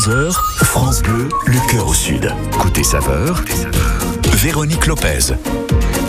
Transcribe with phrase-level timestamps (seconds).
[0.00, 0.32] 11h,
[0.64, 2.34] France Bleu, le cœur au sud.
[2.58, 3.44] Côté saveur,
[4.32, 5.34] Véronique Lopez.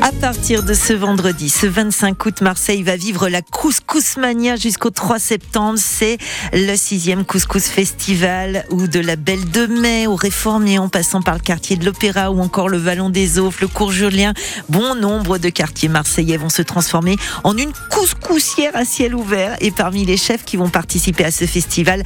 [0.01, 4.89] À partir de ce vendredi, ce 25 août, Marseille va vivre la Couscous Mania jusqu'au
[4.89, 5.77] 3 septembre.
[5.77, 6.17] C'est
[6.53, 11.35] le sixième Couscous Festival où de la Belle de Mai au Réformier en passant par
[11.35, 14.33] le quartier de l'Opéra ou encore le Vallon des Aufs, le Cours Julien,
[14.69, 19.55] bon nombre de quartiers marseillais vont se transformer en une couscoussière à ciel ouvert.
[19.59, 22.03] Et parmi les chefs qui vont participer à ce festival,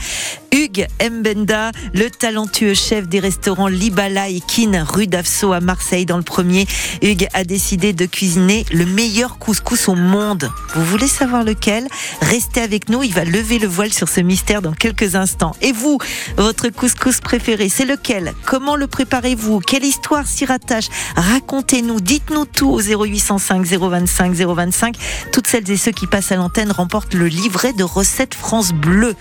[0.56, 6.16] Hugues Mbenda, le talentueux chef des restaurants Libala et Kin, rue d'Afso à Marseille dans
[6.16, 6.66] le premier.
[7.02, 10.50] Hugues a décidé de cuisiner le meilleur couscous au monde.
[10.74, 11.90] Vous voulez savoir lequel?
[12.22, 15.58] Restez avec nous, il va lever le voile sur ce mystère dans quelques instants.
[15.62, 15.98] Et vous,
[16.38, 18.34] votre couscous préféré, c'est lequel?
[18.46, 19.60] Comment le préparez-vous?
[19.60, 20.88] Quelle histoire s'y rattache?
[21.18, 24.96] Racontez-nous, dites-nous tout au 0805 025 025.
[25.34, 29.16] Toutes celles et ceux qui passent à l'antenne remportent le livret de recettes France Bleu.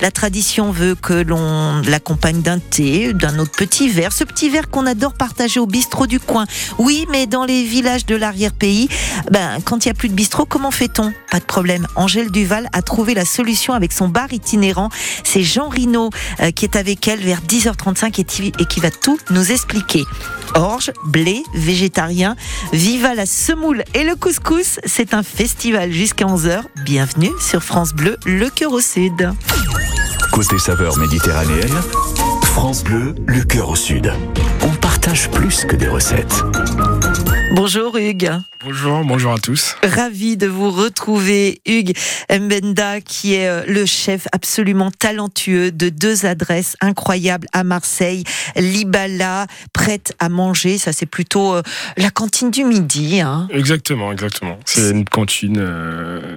[0.00, 4.86] La tradition que l'on l'accompagne d'un thé, d'un autre petit verre, ce petit verre qu'on
[4.86, 6.46] adore partager au bistrot du coin.
[6.78, 8.88] Oui, mais dans les villages de l'arrière-pays,
[9.30, 11.12] ben, quand il n'y a plus de bistrot, comment fait-on?
[11.30, 11.86] Pas de problème.
[11.96, 14.88] Angèle Duval a trouvé la solution avec son bar itinérant.
[15.24, 19.18] C'est Jean Rino euh, qui est avec elle vers 10h35 et et qui va tout
[19.30, 20.04] nous expliquer.
[20.54, 22.36] Orge, blé, végétarien,
[22.72, 24.80] viva la semoule et le couscous.
[24.84, 26.62] C'est un festival jusqu'à 11h.
[26.84, 29.30] Bienvenue sur France Bleu, le cœur au sud.
[30.40, 31.82] Côté saveur méditerranéenne,
[32.44, 34.10] France Bleu, le cœur au sud.
[34.62, 36.42] On partage plus que des recettes.
[37.54, 38.40] Bonjour Hugues.
[38.62, 39.74] Bonjour, bonjour à tous.
[39.82, 41.96] Ravi de vous retrouver, Hugues
[42.30, 48.22] Mbenda, qui est euh, le chef absolument talentueux de deux adresses incroyables à Marseille.
[48.56, 50.76] Libala, prête à manger.
[50.76, 51.62] Ça, c'est plutôt euh,
[51.96, 53.22] la cantine du midi.
[53.22, 53.48] Hein.
[53.50, 54.58] Exactement, exactement.
[54.66, 56.36] C'est une cantine euh,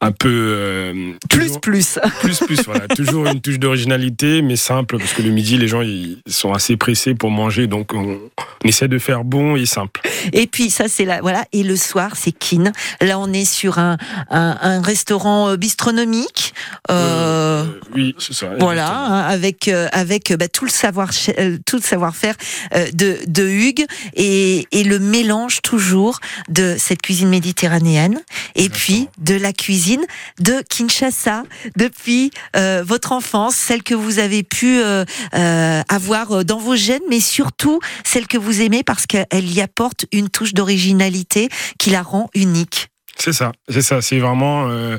[0.00, 1.98] un peu euh, Plus, toujours- plus.
[2.20, 2.64] plus, plus.
[2.64, 6.54] Voilà, toujours une touche d'originalité, mais simple parce que le midi, les gens ils sont
[6.54, 8.18] assez pressés pour manger, donc on,
[8.64, 10.00] on essaie de faire bon et simple.
[10.32, 11.18] Et puis, ça, c'est là.
[11.20, 11.44] Voilà.
[11.52, 12.72] Et le soir, c'est Kin.
[13.00, 13.96] Là, on est sur un,
[14.30, 16.54] un, un restaurant euh, bistronomique.
[16.90, 17.64] Euh,
[17.94, 18.50] oui, c'est ça.
[18.58, 22.34] Voilà, hein, avec euh, avec euh, bah, tout le savoir euh, tout le savoir-faire
[22.74, 28.20] euh, de de Hugues et, et le mélange toujours de cette cuisine méditerranéenne
[28.54, 30.04] et puis de la cuisine
[30.40, 31.42] de Kinshasa
[31.76, 35.04] depuis euh, votre enfance, celle que vous avez pu euh,
[35.34, 39.60] euh, avoir euh, dans vos gènes, mais surtout celle que vous aimez parce qu'elle y
[39.60, 41.47] apporte une touche d'originalité
[41.78, 42.88] qui la rend unique.
[43.20, 44.00] C'est ça, c'est ça.
[44.00, 44.96] C'est vraiment, euh,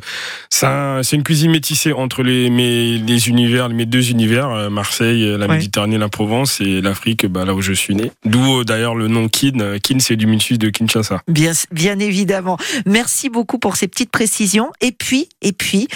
[0.50, 4.69] c'est un- c'est une cuisine métissée entre les mes les univers, mes deux univers, euh,
[4.69, 5.56] Marseille, la Ouais.
[5.56, 8.12] Méditerranée, la Provence et l'Afrique, bah, là où je suis né.
[8.25, 9.59] D'où euh, d'ailleurs le nom Kin.
[9.62, 11.22] Euh, Kin, c'est du mutus de Kinshasa.
[11.30, 12.57] Bien, bien évidemment.
[12.85, 14.69] Merci beaucoup pour ces petites précisions.
[14.81, 15.88] Et puis, et puis,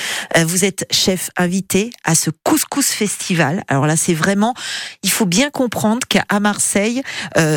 [0.45, 3.63] vous êtes chef invité à ce couscous festival.
[3.67, 4.53] Alors là, c'est vraiment,
[5.03, 7.01] il faut bien comprendre qu'à Marseille,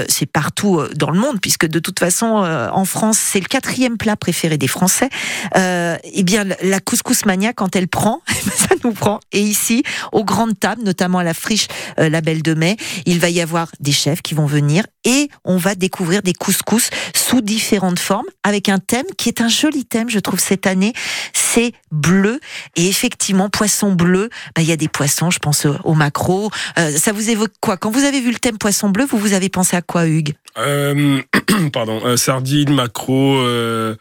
[0.08, 4.16] c'est partout dans le monde, puisque de toute façon, en France, c'est le quatrième plat
[4.16, 5.08] préféré des Français.
[5.56, 8.20] Euh, eh bien, la- couscous mania, quand elle prend,
[8.56, 9.20] ça nous prend.
[9.32, 11.66] Et ici, aux grandes tables, notamment à la friche
[11.98, 15.28] euh, La Belle de Mai, il va y avoir des chefs qui vont venir et
[15.44, 19.84] on va découvrir des couscous sous différentes formes avec un thème qui est un joli
[19.84, 20.92] thème, je trouve, cette année.
[21.32, 22.40] C'est bleu.
[22.76, 26.50] Et effectivement, poisson bleu, bah, il y a des poissons, je pense au, au maquereau.
[26.78, 27.76] Euh, ça vous évoque quoi?
[27.76, 30.34] Quand vous avez vu le thème poisson bleu, vous vous avez pensé à quoi, Hugues?
[30.58, 31.20] Euh,
[31.72, 33.94] pardon, euh, sardines, maquereaux, euh,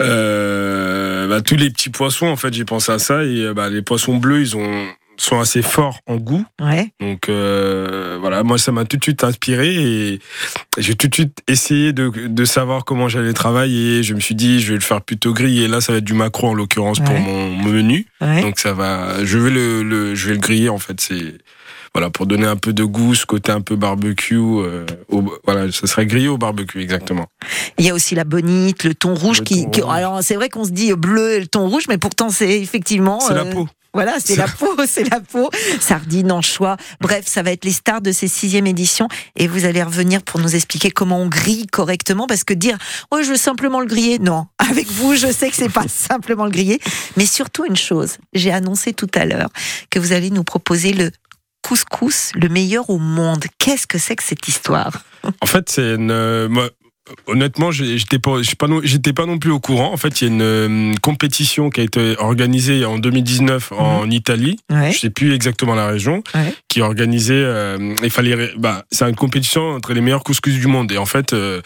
[0.00, 2.26] euh, bah, tous les petits poissons.
[2.26, 5.60] En fait, j'ai pensé à ça et bah, les poissons bleus, ils ont sont assez
[5.60, 6.46] forts en goût.
[6.62, 6.92] Ouais.
[6.98, 10.18] Donc euh, voilà, moi ça m'a tout de suite inspiré et
[10.78, 14.02] j'ai tout de suite essayé de, de savoir comment j'allais travailler.
[14.02, 15.68] Je me suis dit, je vais le faire plutôt griller.
[15.68, 18.06] Là, ça va être du maquereau en l'occurrence pour mon menu.
[18.22, 18.40] Ouais.
[18.40, 20.98] Donc ça va, je vais le, le- je vais le griller en fait.
[21.02, 21.34] C'est
[21.94, 24.36] voilà pour donner un peu de goût, ce côté un peu barbecue.
[24.36, 27.26] euh, au- voilà, ça serait grillé au barbecue exactement.
[27.78, 29.94] Il y a aussi la bonite, le thon rouge Le qui, thon qui- rouge.
[29.94, 33.18] alors c'est vrai qu'on se dit bleu et le thon rouge, mais pourtant c'est effectivement.
[33.20, 33.68] C'est la euh, peau.
[33.92, 35.50] Voilà, c'est la peau, c'est la peau.
[35.80, 36.76] Sardines, anchois.
[37.00, 39.08] Bref, ça va être les stars de ces sixième édition.
[39.34, 42.28] Et vous allez revenir pour nous expliquer comment on grille correctement.
[42.28, 42.78] Parce que dire,
[43.10, 44.20] oh, je veux simplement le griller.
[44.20, 44.46] Non.
[44.58, 46.78] Avec vous, je sais que c'est pas simplement le griller.
[47.16, 48.18] Mais surtout une chose.
[48.32, 49.50] J'ai annoncé tout à l'heure
[49.90, 51.10] que vous allez nous proposer le
[51.62, 53.44] couscous, le meilleur au monde.
[53.58, 55.02] Qu'est-ce que c'est que cette histoire?
[55.40, 56.10] En fait, c'est une.
[56.10, 56.68] euh, moi,
[57.26, 59.92] honnêtement, j'étais pas, je suis pas non- j'étais pas non plus au courant.
[59.92, 64.08] En fait, il y a une euh, compétition qui a été organisée en 2019 en
[64.10, 64.58] Italie.
[64.70, 64.92] Ouais.
[64.92, 66.54] Je sais plus exactement la région, Ouais.
[66.68, 67.34] qui organisait.
[67.34, 70.90] euh, il fallait, bah, c'est une compétition entre les meilleurs couscous du monde.
[70.92, 71.32] Et en fait.
[71.32, 71.60] euh,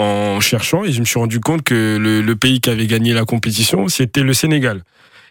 [0.00, 3.12] en cherchant, et je me suis rendu compte que le, le pays qui avait gagné
[3.14, 4.84] la compétition, c'était le Sénégal.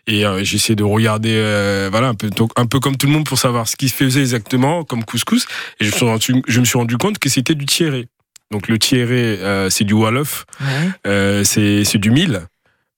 [0.08, 3.26] Et euh, essayé de regarder, euh, voilà, un peu, un peu comme tout le monde
[3.26, 5.46] pour savoir ce qui se faisait exactement comme couscous.
[5.82, 8.08] Et je me suis rendu, je me suis rendu compte que c'était du thierry.
[8.50, 9.38] Donc le thierry,
[9.70, 10.46] c'est du wolof,
[11.04, 12.48] c'est du mil.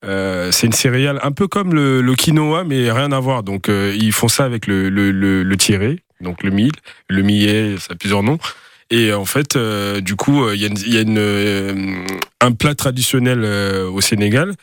[0.04, 3.42] c'est une céréale un peu comme le, quinoa, mais rien à voir.
[3.42, 5.44] Donc ils font ça avec le, le, le,
[6.22, 6.72] donc le mil,
[7.08, 8.38] le millet, ça a plusieurs noms.
[8.92, 12.06] Et en fait, du coup, il y a, y a une,
[12.42, 14.54] un plat traditionnel au Sénégal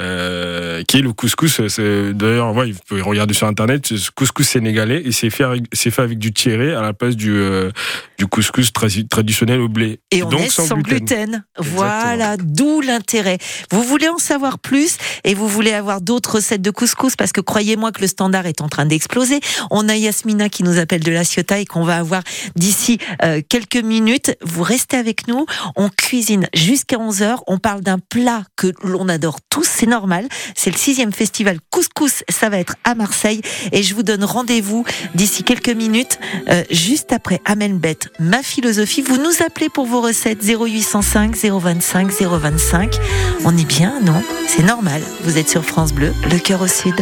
[0.00, 1.60] euh, qui est le couscous.
[1.60, 6.02] D'ailleurs, ouais, vous pouvez regarder sur internet, c'est couscous sénégalais et c'est fait, c'est fait
[6.02, 7.70] avec du thierry à la place du, euh,
[8.18, 10.00] du couscous traditionnel au blé.
[10.10, 11.44] Et, on donc est sans, gluten.
[11.58, 13.38] Voilà, d'où l'intérêt.
[13.70, 17.40] Vous voulez en savoir plus et vous voulez avoir d'autres recettes de couscous parce que
[17.40, 19.40] croyez-moi que le standard est en train d'exploser.
[19.70, 22.22] On a Yasmina qui nous appelle de la Ciotat et qu'on va avoir
[22.56, 24.36] d'ici euh, quelques minutes.
[24.42, 25.46] Vous restez avec nous.
[25.76, 27.38] On cuisine jusqu'à 11h.
[27.46, 30.28] On parle d'un plat que l'on adore tous c'est normal.
[30.54, 33.40] C'est le sixième festival Couscous, ça va être à Marseille.
[33.72, 34.84] Et je vous donne rendez-vous
[35.16, 39.02] d'ici quelques minutes, euh, juste après Amen Bête, ma philosophie.
[39.02, 42.96] Vous nous appelez pour vos recettes 0805 025 025.
[43.44, 44.22] On est bien, non?
[44.46, 45.02] C'est normal.
[45.22, 46.94] Vous êtes sur France Bleu, le cœur au sud.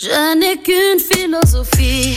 [0.00, 2.16] Je n'ai qu'une philosophie,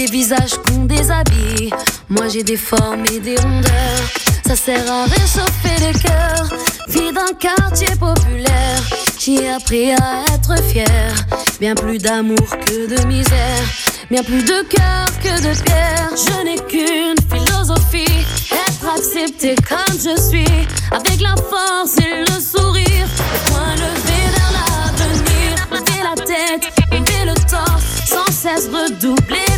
[0.00, 0.56] des visages,
[0.86, 1.70] des habits.
[2.08, 4.04] Moi j'ai des formes et des rondeurs.
[4.46, 6.48] Ça sert à réchauffer le cœur.
[6.88, 8.82] Vie d'un quartier populaire.
[9.18, 11.12] J'ai appris à être fier.
[11.60, 13.64] Bien plus d'amour que de misère.
[14.10, 16.10] Bien plus de cœur que de pierre.
[16.16, 18.24] Je n'ai qu'une philosophie.
[18.68, 20.66] Être accepté comme je suis.
[20.92, 23.06] Avec la force et le sourire.
[23.34, 25.50] Le point levé vers l'avenir.
[25.70, 27.84] Lever la tête, lever le torse.
[28.06, 29.49] Sans cesse redoubler.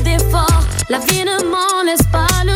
[0.92, 2.52] La vie ne m'en laisse pas le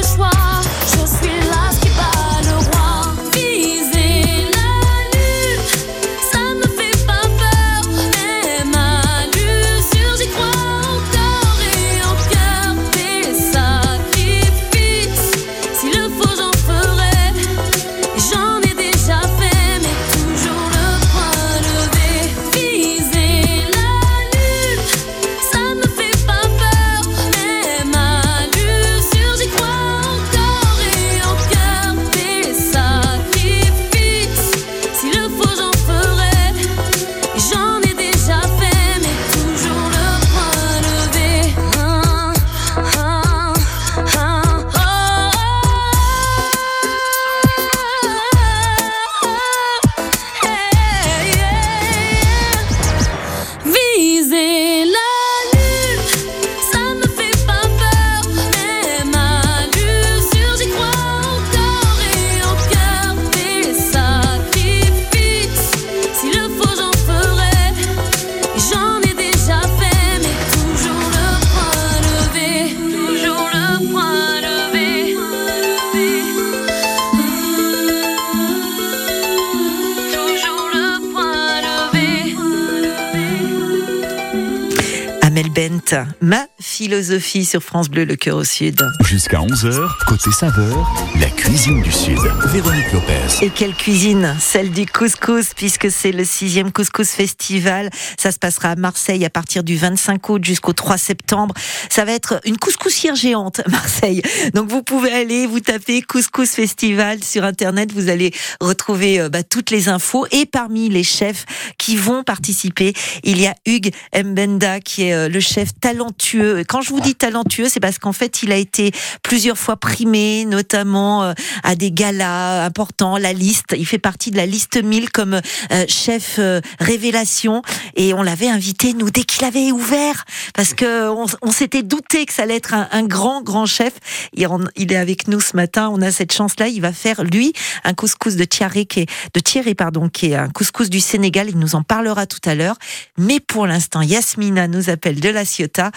[86.20, 88.82] ma philosophie sur France Bleu, le cœur au sud.
[89.04, 92.18] Jusqu'à 11h, côté saveur, la cuisine du Sud.
[92.46, 93.44] Véronique Lopez.
[93.44, 94.34] Et quelle cuisine?
[94.40, 97.88] Celle du couscous, puisque c'est le sixième couscous festival.
[98.18, 101.54] Ça se passera à Marseille à partir du 25 août jusqu'au 3 septembre.
[101.88, 104.20] Ça va être une couscoussière géante, Marseille.
[104.52, 107.92] Donc vous pouvez aller, vous taper couscous festival sur Internet.
[107.92, 110.26] Vous allez retrouver euh, bah, toutes les infos.
[110.32, 111.46] Et parmi les chefs
[111.78, 112.92] qui vont participer,
[113.22, 116.55] il y a Hugues Mbenda, qui est euh, le chef talentueux.
[116.64, 120.44] Quand je vous dis talentueux, c'est parce qu'en fait, il a été plusieurs fois primé,
[120.44, 121.32] notamment euh,
[121.62, 123.74] à des galas importants, la liste.
[123.76, 126.40] Il fait partie de la liste 1000 comme euh, chef
[126.80, 127.62] révélation.
[127.96, 132.32] Et on l'avait invité, nous, dès qu'il avait ouvert, parce que on, s'était douté que
[132.32, 133.92] ça allait être un, grand, grand chef.
[134.34, 134.46] Il,
[134.76, 135.90] il, est avec nous ce matin.
[135.92, 136.68] On a cette chance-là.
[136.68, 137.52] Il va faire, lui,
[137.84, 141.48] un couscous de Thierry, qui est, de Thierry, pardon, qui est un couscous du Sénégal.
[141.48, 142.76] Il nous en parlera tout à l'heure.
[143.18, 145.90] Mais pour l'instant, Yasmina nous appelle de la Ciotat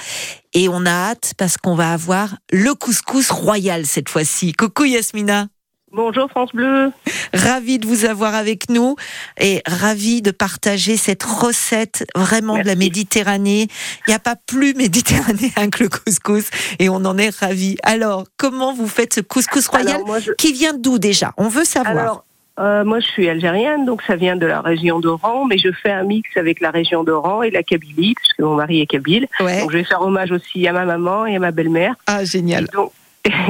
[0.53, 4.53] et on a hâte parce qu'on va avoir le couscous royal cette fois-ci.
[4.53, 5.47] Coucou Yasmina.
[5.91, 6.91] Bonjour France Bleu.
[7.33, 8.95] Ravi de vous avoir avec nous
[9.39, 13.67] et ravi de partager cette recette vraiment de la Méditerranée.
[14.05, 16.45] Il n'y a pas plus méditerranéen que le couscous
[16.77, 17.77] et on en est ravi.
[17.81, 20.01] Alors, comment vous faites ce couscous royal
[20.37, 21.33] qui vient d'où déjà?
[21.37, 22.23] On veut savoir.
[22.59, 25.91] Euh, moi, je suis algérienne, donc ça vient de la région d'Oran, mais je fais
[25.91, 29.27] un mix avec la région d'Oran et la Kabylie, puisque mon mari est kabyle.
[29.39, 31.95] Donc, je vais faire hommage aussi à ma maman et à ma belle-mère.
[32.07, 32.67] Ah, génial.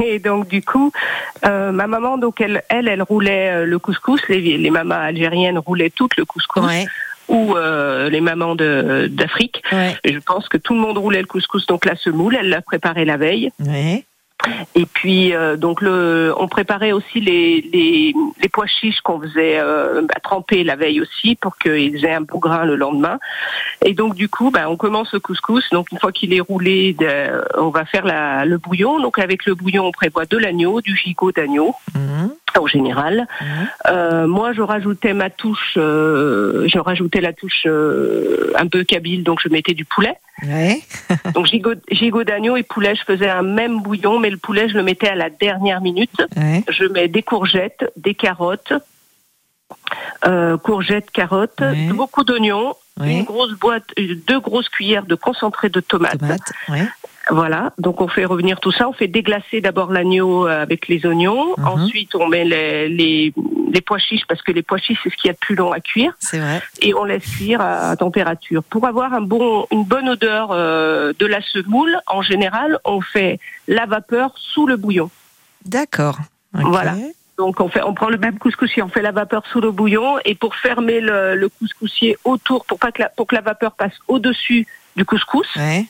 [0.04, 0.92] Et donc, du coup,
[1.44, 4.20] euh, ma maman, donc elle, elle, elle roulait euh, le couscous.
[4.28, 6.64] Les, les mamans algériennes roulaient toutes le couscous.
[7.28, 7.54] ou
[8.10, 9.62] les mamans d'Afrique.
[9.72, 13.04] Je pense que tout le monde roulait le couscous, donc la semoule, elle l'a préparé
[13.04, 13.50] la veille.
[13.60, 14.04] Ouais.
[14.74, 19.58] Et puis euh, donc le, on préparait aussi les, les, les pois chiches qu'on faisait
[19.60, 23.18] euh, bah, tremper la veille aussi pour qu'ils aient un beau grain le lendemain.
[23.84, 25.68] Et donc du coup, bah, on commence le couscous.
[25.70, 26.96] Donc une fois qu'il est roulé,
[27.56, 29.00] on va faire la, le bouillon.
[29.00, 31.74] Donc avec le bouillon, on prévoit de l'agneau, du gigot d'agneau.
[31.94, 33.26] Mhm en général.
[33.88, 39.22] Euh, moi, je rajoutais ma touche, euh, je rajoutais la touche euh, un peu kabyle,
[39.22, 40.14] donc je mettais du poulet.
[41.34, 44.82] donc gigot, d'agneau et poulet, je faisais un même bouillon, mais le poulet, je le
[44.82, 46.22] mettais à la dernière minute.
[46.68, 48.72] Je mets des courgettes, des carottes,
[50.62, 56.20] courgettes, carottes, beaucoup d'oignons, une grosse boîte, deux grosses cuillères de concentré de tomates.
[57.28, 58.88] Voilà, donc on fait revenir tout ça.
[58.88, 61.54] On fait déglacer d'abord l'agneau euh, avec les oignons.
[61.58, 61.66] Mhm.
[61.66, 65.28] Ensuite, on met les, les, pois chiches parce que les pois chiches c'est ce qui
[65.28, 66.12] est a plus long à cuire.
[66.18, 66.62] C'est vrai.
[66.80, 68.62] Et on laisse cuire à, température.
[68.64, 73.38] Pour avoir un bon, une bonne odeur euh, de la semoule, en général, on fait
[73.68, 75.10] la vapeur sous le bouillon.
[75.64, 76.18] D'accord.
[76.52, 76.94] Voilà.
[77.36, 80.18] Donc on fait, on prend le même couscoussier, on fait la vapeur sous le bouillon
[80.24, 83.72] et pour fermer le, le couscoussier autour, pour pas que la, pour que la vapeur
[83.72, 85.48] passe au-dessus du couscous.
[85.56, 85.86] Ouais.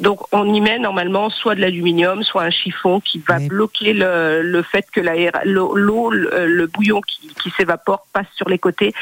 [0.00, 4.42] Donc on y met normalement soit de l'aluminium, soit un chiffon qui va bloquer le,
[4.42, 5.00] le, fait que
[5.44, 8.94] l'eau, le, le, bouillon qui, qui s'évapore passe sur les côtés.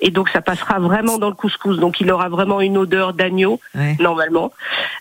[0.00, 1.78] Et donc ça passera vraiment dans le couscous.
[1.78, 3.58] Donc il aura vraiment une odeur d'agneau
[3.98, 4.52] normalement.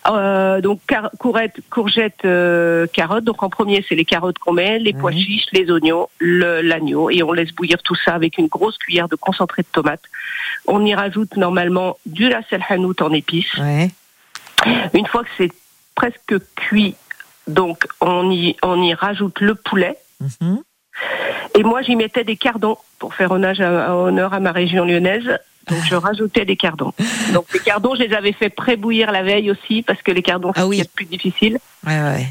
[0.08, 0.80] Euh, donc
[1.20, 3.26] courette, courgette, euh, carottes.
[3.26, 7.22] Donc en premier c'est les carottes qu'on met, les pois chiches, les oignons, l'agneau et
[7.22, 10.04] on laisse bouillir tout ça avec une grosse cuillère de concentré de tomate.
[10.68, 13.60] On y rajoute normalement du la hanout en épices.
[14.94, 15.52] Une fois que c'est
[15.96, 16.96] presque cuit,
[17.48, 19.98] donc on y, on y rajoute le poulet.
[20.20, 20.62] Mhm.
[21.56, 25.38] Et moi, j'y mettais des cardons pour faire honneur à, honneur à ma région lyonnaise.
[25.70, 26.92] Donc je rajoutais des cardons.
[27.34, 30.52] Donc les cardons, je les avais fait pré-bouillir la veille aussi parce que les cardons
[30.56, 31.58] ah c'est plus difficile.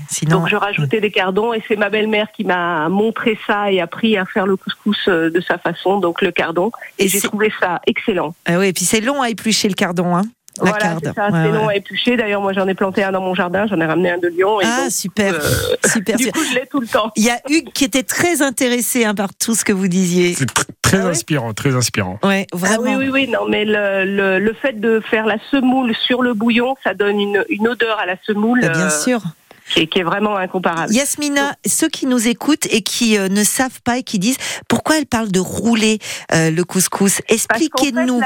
[0.09, 0.41] Sinon...
[0.41, 4.19] Donc je rajoutais des cardons et c'est ma belle-mère qui m'a montré ça et appris
[4.19, 6.73] à faire le couscous euh, de sa façon, donc le cardon.
[6.99, 8.35] Et, j'ai trouvé ça excellent.
[8.45, 10.25] Ah oui, et puis c'est long à éplucher le cardon, hein
[10.61, 12.17] voilà, c'est ça, c'est long à éplucher.
[12.17, 14.61] D'ailleurs, moi, j'en ai planté un dans mon jardin, j'en ai ramené un de Lyon.
[14.61, 16.17] Et ah, super, euh, super.
[16.17, 17.11] Du coup, je l'ai tout le temps.
[17.17, 20.35] Il y a Hugues qui était très intéressé hein, par tout ce que vous disiez.
[20.35, 20.51] C'est
[20.83, 22.19] très ah inspirant, très inspirant.
[22.23, 22.85] Ouais, vraiment.
[22.87, 26.23] Ah oui, oui, oui, non, mais le, le, le, fait de faire la semoule sur
[26.23, 28.61] le bouillon, ça donne une, une odeur à la semoule.
[28.61, 29.23] Bah, bien euh, sûr.
[29.71, 30.93] Qui est, qui est, vraiment incomparable.
[30.93, 34.37] Yasmina, ceux qui nous écoutent et qui euh, ne savent pas et qui disent
[34.69, 35.99] pourquoi elle parle de rouler
[36.31, 38.21] le couscous, expliquez-nous.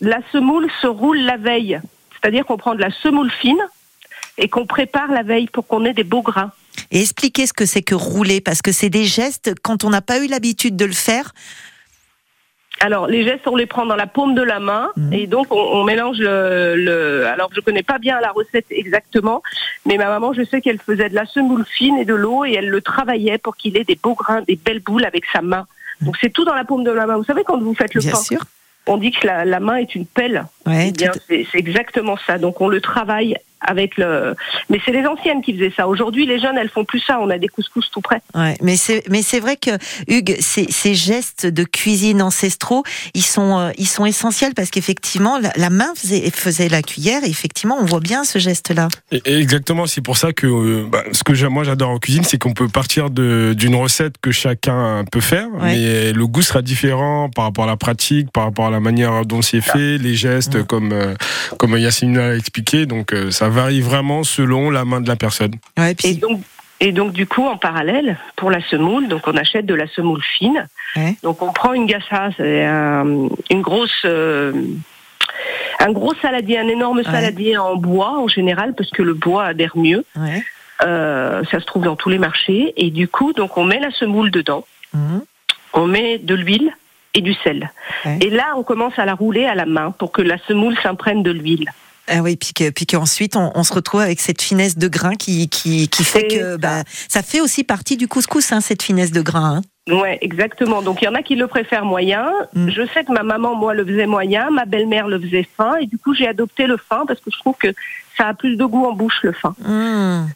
[0.00, 1.80] La semoule se roule la veille.
[2.12, 3.62] C'est-à-dire qu'on prend de la semoule fine
[4.38, 6.52] et qu'on prépare la veille pour qu'on ait des beaux grains.
[6.90, 10.00] Et expliquez ce que c'est que rouler, parce que c'est des gestes, quand on n'a
[10.00, 11.32] pas eu l'habitude de le faire,
[12.80, 15.12] alors, les gestes, on les prend dans la paume de la main mmh.
[15.12, 19.40] et donc on, mélange le, Alors, je connais pas bien la recette exactement,
[19.86, 22.54] mais ma maman, je sais qu'elle faisait de la semoule fine et de l'eau et
[22.54, 25.66] elle le travaillait pour qu'il ait des beaux grains, des belles boules avec sa main.
[26.00, 26.06] Mmh.
[26.06, 27.16] Donc, c'est tout dans la paume de la main.
[27.18, 28.40] Vous savez, quand vous faites le bien sûr.
[28.86, 30.44] On dit que la, la main est une pelle.
[30.66, 32.38] Ouais, eh c'est exactement ça.
[32.38, 34.34] Donc, on le travaille avec le.
[34.70, 35.88] Mais c'est les anciennes qui faisaient ça.
[35.88, 37.18] Aujourd'hui, les jeunes, elles font plus ça.
[37.20, 38.20] On a des couscous tout près.
[38.34, 39.70] Ouais, mais c'est mais c'est vrai que
[40.08, 42.82] Hugues, ces, ces, gestes de cuisine ancestraux,
[43.14, 47.24] ils sont euh, ils sont essentiels parce qu'effectivement, la, main faisait, faisait la cuillère.
[47.24, 48.88] Et effectivement, on voit bien ce geste-là.
[49.24, 49.86] Exactement.
[49.86, 52.68] C'est pour ça que euh, bah, ce que moi j'adore en cuisine, c'est qu'on peut
[52.68, 57.66] partir d'une recette que chacun peut faire, mais le goût sera différent par rapport à
[57.66, 61.14] la pratique, par rapport à la manière dont c'est fait, les gestes, comme euh,
[61.58, 62.86] comme Yacine l'a expliqué.
[62.86, 65.54] Donc ça varie vraiment selon la main de la personne.
[66.04, 66.40] et, donc,
[66.80, 70.22] et donc, du coup, en parallèle, pour la semoule, donc on achète de la semoule
[70.36, 70.66] fine.
[71.22, 74.02] Donc, on prend une gassa, c'est une grosse.
[74.04, 74.52] Euh,
[75.78, 79.76] un gros saladier, un énorme saladier en bois en général, parce que le bois adhère
[79.76, 80.04] mieux.
[80.84, 82.72] Euh, ça se trouve dans tous les marchés.
[82.76, 84.64] Et du coup, donc on met la semoule dedans.
[84.92, 85.22] Mhm.
[85.74, 86.72] On met de l'huile
[87.14, 87.70] et du sel.
[88.20, 91.22] Et là, on commence à la rouler à la main pour que la semoule s'imprègne
[91.22, 91.70] de l'huile.
[92.08, 96.26] Ah oui, puis qu'ensuite on, se retrouve avec cette finesse de grain qui, qui, fait
[96.26, 99.56] que bah, ça fait aussi partie du couscous, hein, cette finesse de grain.
[99.56, 99.62] Hein.
[99.88, 100.82] Ouais, exactement.
[100.82, 102.30] Donc il y en a qui le préfèrent moyen.
[102.54, 102.70] Mm.
[102.70, 105.86] Je sais que ma maman, moi, le faisait moyen, ma belle-mère le faisait fin, et
[105.86, 107.68] du coup j'ai adopté le fin parce que je trouve que
[108.16, 109.54] ça a plus de goût en bouche le fin.
[109.60, 110.26] Mm.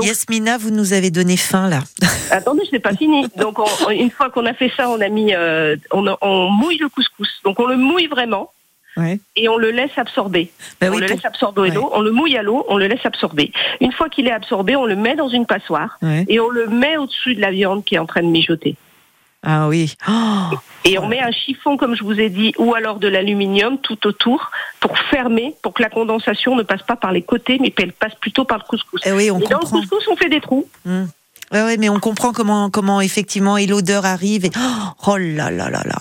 [0.00, 1.80] Yasmina, vous nous avez donné faim là.
[2.30, 3.26] Attendez, je n'ai pas fini.
[3.36, 3.58] Donc
[3.90, 7.40] une fois qu'on a fait ça, on a mis, euh, on, mouille le couscous.
[7.44, 8.50] Donc on le mouille vraiment.
[9.36, 10.50] Et on le laisse absorber.
[10.80, 13.52] Ben on le laisse absorber l'eau, on le mouille à l'eau, on le laisse absorber.
[13.80, 15.98] Une fois qu'il est absorbé, on le met dans une passoire
[16.28, 18.76] et on le met au-dessus de la viande qui est en train de mijoter.
[19.42, 19.94] Ah oui.
[20.84, 24.06] et on met un chiffon, comme je vous ai dit, ou alors de l'aluminium tout
[24.06, 24.50] autour
[24.80, 28.14] pour fermer, pour que la condensation ne passe pas par les côtés, mais qu'elle passe
[28.16, 29.00] plutôt par le couscous.
[29.04, 30.66] Eh et, dans le couscous, on fait des trous.
[31.52, 31.66] Hmm.
[31.66, 34.44] Oui, mais on comprend comment, comment effectivement, et l'odeur arrive.
[34.44, 34.50] Et...
[35.06, 35.98] Oh là là là là.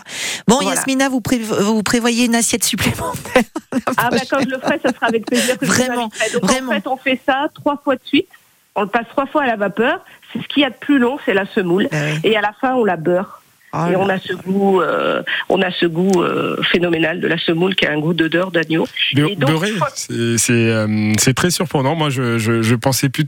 [0.47, 1.21] Bon, Yasmina, vous,
[1.59, 3.43] vous prévoyez une assiette supplémentaire
[3.97, 5.57] Ah, bah, quand je le ferai, ça sera avec plaisir.
[5.57, 6.71] Que vraiment, Donc, vraiment.
[6.71, 8.27] En fait, on fait ça trois fois de suite.
[8.75, 9.99] On le passe trois fois à la vapeur.
[10.33, 11.87] C'est ce qu'il y a de plus long, c'est la semoule.
[11.91, 13.41] Ah et à la fin, on la beurre.
[13.75, 17.37] Oh et on a ce goût, euh, on a ce goût euh, phénoménal de la
[17.37, 18.87] semoule qui a un goût d'odeur d'agneau.
[19.13, 19.71] Beurré,
[20.11, 21.95] euh, c'est très surprenant.
[21.95, 23.25] Moi, je, je, pensais plus,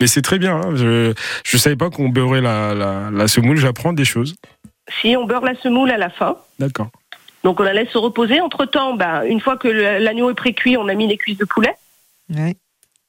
[0.00, 0.56] mais c'est très bien.
[0.56, 0.74] Hein.
[0.74, 1.14] Je
[1.44, 2.74] je savais pas qu'on beurrait la,
[3.10, 3.56] la, semoule.
[3.56, 4.36] J'apprends des choses.
[5.00, 6.36] Si on beurre la semoule à la fin.
[6.58, 6.90] D'accord.
[7.44, 8.40] Donc on la laisse se reposer.
[8.40, 11.44] Entre temps, ben, une fois que l'agneau est pré-cuit, on a mis les cuisses de
[11.44, 11.74] poulet.
[12.34, 12.56] Ouais.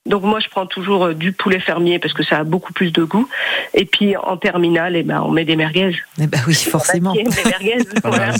[0.09, 2.91] Donc moi, je prends toujours euh, du poulet fermier parce que ça a beaucoup plus
[2.91, 3.29] de goût.
[3.75, 5.95] Et puis en terminale, eh ben, on met des merguez.
[6.19, 7.13] Eh ben oui, forcément.
[7.13, 8.33] Des merguez, voilà.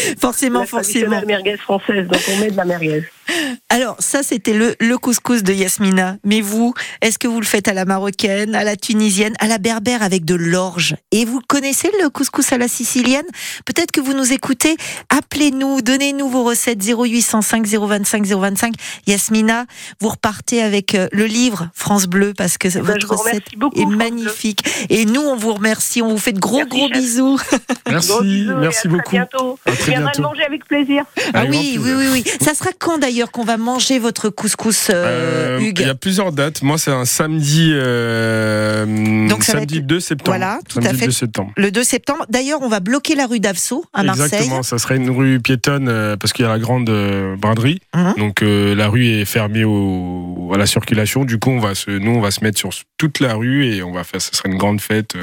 [0.18, 1.20] forcément, forcément.
[1.20, 3.04] La merguez française, donc on met de la merguez.
[3.68, 6.16] Alors, ça, c'était le, le, couscous de Yasmina.
[6.24, 9.58] Mais vous, est-ce que vous le faites à la marocaine, à la tunisienne, à la
[9.58, 13.24] berbère avec de l'orge Et vous connaissez le couscous à la sicilienne
[13.64, 14.76] Peut-être que vous nous écoutez.
[15.08, 18.74] Appelez-nous, donnez-nous vos recettes 0805 025 025.
[19.06, 19.66] Yasmina,
[20.00, 23.86] vous repartez avec euh, le livre France Bleu parce que eh ben, votre recette est
[23.86, 24.64] magnifique.
[24.90, 26.02] Et nous, on vous remercie.
[26.02, 27.40] On vous fait de gros, gros bisous.
[27.88, 29.16] Merci, merci beaucoup.
[29.16, 29.58] À bientôt.
[29.84, 31.04] Je viendrai manger avec plaisir.
[31.32, 32.24] Ah oui, oui, oui, oui.
[32.40, 36.32] Ça sera quand d'ailleurs qu'on va manger votre couscous, euh, euh, Il y a plusieurs
[36.32, 36.62] dates.
[36.62, 40.36] Moi, c'est un samedi, euh, Donc, samedi 2 septembre.
[40.36, 41.08] Voilà, tout à fait.
[41.56, 42.24] Le 2 septembre.
[42.28, 44.24] D'ailleurs, on va bloquer la rue d'Avso à Marseille.
[44.24, 44.62] Exactement.
[44.62, 46.90] Ça serait une rue piétonne parce qu'il y a la grande
[47.38, 47.80] braderie.
[47.94, 48.14] Mhm.
[48.18, 51.24] Donc, la rue est fermée au, à la circulation.
[51.24, 53.82] Du coup, on va se, nous, on va se mettre sur toute la rue et
[53.82, 54.20] on va faire.
[54.20, 55.14] Ça serait une grande fête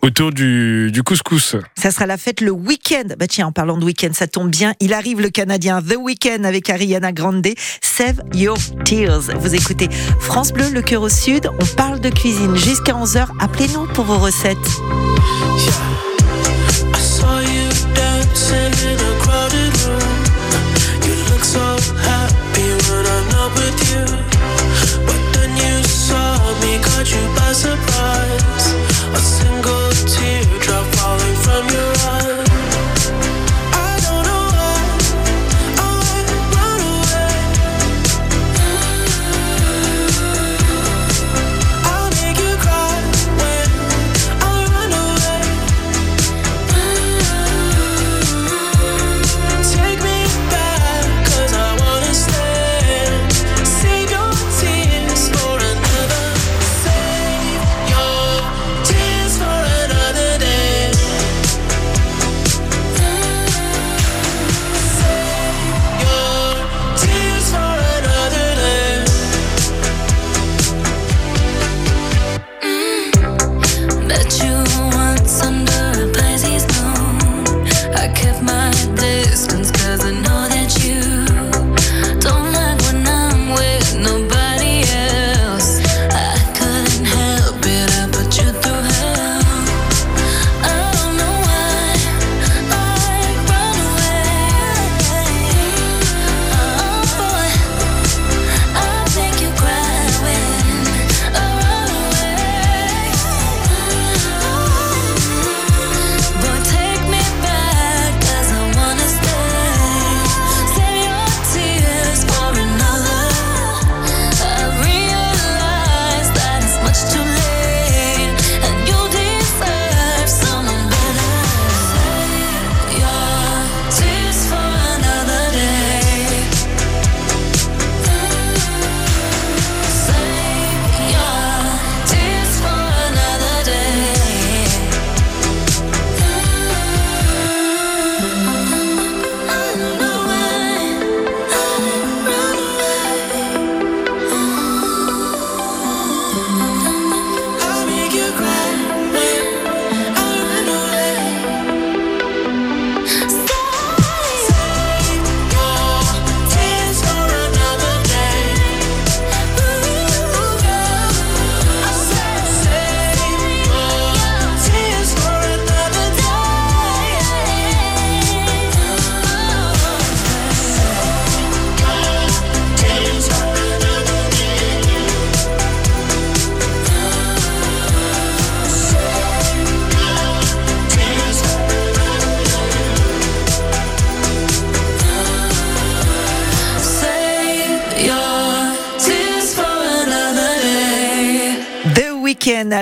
[0.00, 1.56] autour du, du couscous.
[1.76, 3.14] Ça sera la fête le week-end.
[3.18, 4.74] Bah tiens, en parlant de ça tombe bien.
[4.80, 7.42] Il arrive le Canadien The Weekend avec Ariana Grande
[7.80, 9.30] Save Your Tears.
[9.38, 9.88] Vous écoutez
[10.20, 11.48] France Bleu, le cœur au sud.
[11.60, 13.28] On parle de cuisine jusqu'à 11h.
[13.40, 14.56] Appelez-nous pour vos recettes.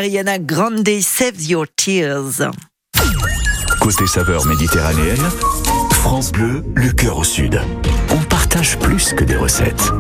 [0.01, 2.51] Ariana Grande, Save Your Tears.
[3.83, 5.31] Côté saveurs méditerranéennes,
[5.93, 7.61] France Bleu, le cœur au sud.
[8.09, 9.93] On partage plus que des recettes.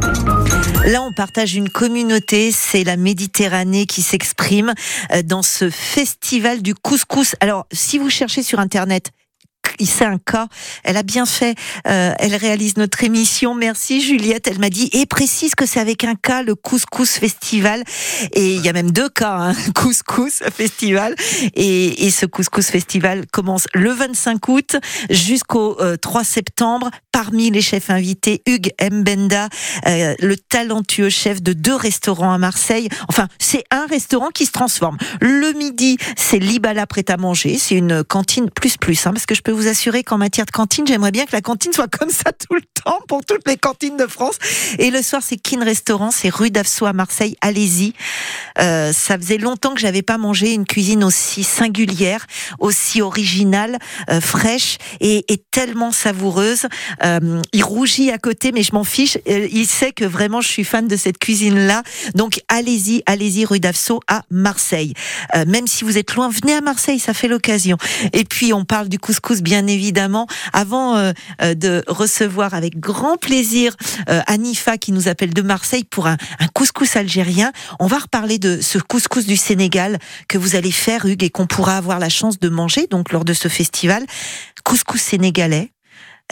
[0.86, 4.72] Là, on partage une communauté, c'est la Méditerranée qui s'exprime
[5.12, 7.36] euh, dans ce festival du couscous.
[7.40, 9.10] Alors, si vous cherchez sur Internet
[9.86, 10.48] c'est un cas.
[10.84, 11.54] Elle a bien fait.
[11.86, 13.54] Euh, elle réalise notre émission.
[13.54, 14.46] Merci Juliette.
[14.46, 17.82] Elle m'a dit et précise que c'est avec un cas le couscous festival.
[18.32, 21.14] Et il y a même deux cas, hein, couscous festival.
[21.54, 24.76] Et, et, ce couscous festival commence le 25 août
[25.10, 26.90] jusqu'au 3 euh, septembre.
[27.12, 29.48] Parmi les chefs invités, Hugues Mbenda,
[29.86, 32.88] euh, le talentueux chef de deux restaurants à Marseille.
[33.08, 34.96] Enfin, c'est un restaurant qui se transforme.
[35.20, 37.58] Le midi, c'est Libala prêt à manger.
[37.58, 40.50] C'est une cantine plus plus, hein, parce que je peux vous assurer qu'en matière de
[40.50, 43.56] cantine, j'aimerais bien que la cantine soit comme ça tout le temps pour toutes les
[43.56, 44.36] cantines de France.
[44.78, 47.36] Et le soir, c'est Kin Restaurant, c'est rue d'Avsoi à Marseille.
[47.40, 47.94] Allez-y.
[48.58, 52.26] Euh, ça faisait longtemps que j'avais pas mangé une cuisine aussi singulière,
[52.58, 53.78] aussi originale,
[54.10, 56.66] euh, fraîche et, tellement savoureuse.
[57.02, 59.18] Euh, il rougit à côté, mais je m'en fiche.
[59.26, 61.82] Il sait que vraiment je suis fan de cette cuisine-là.
[62.14, 64.94] Donc allez-y, allez-y, rue d'Avsoi à Marseille.
[65.46, 67.78] Même si vous êtes loin, venez à Marseille, ça fait l'occasion.
[68.12, 70.26] Et puis on parle du couscous, bien évidemment.
[70.52, 71.12] Avant euh,
[71.54, 76.96] de recevoir avec grand plaisir Anifa qui nous appelle de Marseille pour un, un couscous
[76.96, 81.30] algérien, on va reparler de ce couscous du Sénégal que vous allez faire, Hugues, et
[81.30, 84.04] qu'on pourra avoir la chance de manger donc lors de ce festival.
[84.64, 85.72] Couscous sénégalais,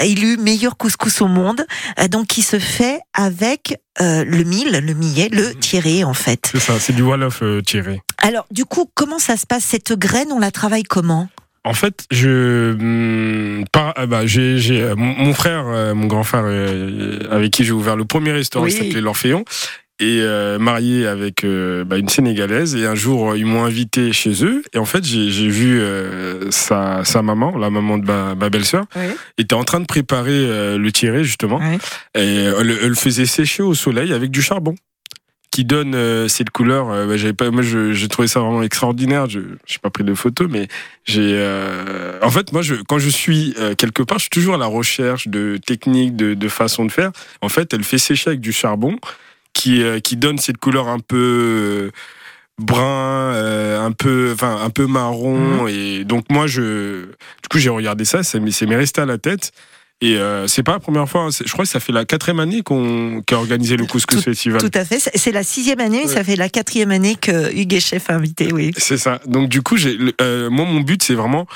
[0.01, 1.65] élu meilleur couscous au monde,
[1.99, 5.55] euh, donc qui se fait avec euh, le mil, le millet, le mmh.
[5.57, 6.49] tiré en fait.
[6.53, 8.01] C'est ça, c'est du wolof euh, tiré.
[8.19, 11.29] Alors du coup, comment ça se passe cette graine On la travaille comment?
[11.65, 16.45] En fait, je, hmm, bah, j'ai, mon frère, mon grand frère,
[17.31, 19.45] avec qui j'ai ouvert le premier restaurant, qui s'appelait L'Orphéon,
[20.01, 22.77] et euh, marié avec euh, bah, une Sénégalaise.
[22.77, 24.63] Et un jour, ils m'ont invité chez eux.
[24.73, 28.85] Et en fait, j'ai vu euh, sa, sa, maman, la maman de ma, ma belle-sœur,
[29.39, 31.61] était en train de préparer le tiré, justement.
[32.15, 34.75] Et elle, elle, faisait sécher au soleil avec du charbon
[35.59, 36.87] qui donne cette couleur.
[36.87, 39.29] Bah, j'avais pas, moi, j'ai trouvé ça vraiment extraordinaire.
[39.29, 40.69] Je n'ai pas pris de photos, mais
[41.05, 41.37] j'ai.
[42.23, 45.29] en fait, moi, je, quand je suis quelque part, je suis toujours à la recherche
[45.29, 47.11] de techniques, de, de façons de faire.
[47.43, 48.97] En fait, elle fait sécher avec du charbon
[49.59, 51.91] qui, euh, qui donne cette couleur un peu euh,
[52.59, 55.65] brun, euh, un peu, enfin un peu marron.
[55.65, 55.69] Mhm.
[55.69, 59.53] Et donc moi, je, du coup, j'ai regardé ça, ça m'est resté à la tête.
[60.01, 61.23] Et c'est pas la première fois.
[61.23, 64.61] Hein, je crois que ça fait la quatrième année qu'on a organisé le Couscous Festival.
[64.61, 64.99] Tout à fait.
[64.99, 68.73] C'est la sixième année, ça fait la quatrième année que Hugues chef invité, oui.
[68.77, 69.21] C'est ça.
[69.27, 69.77] Donc du coup,
[70.21, 71.47] moi, mon but, c'est vraiment,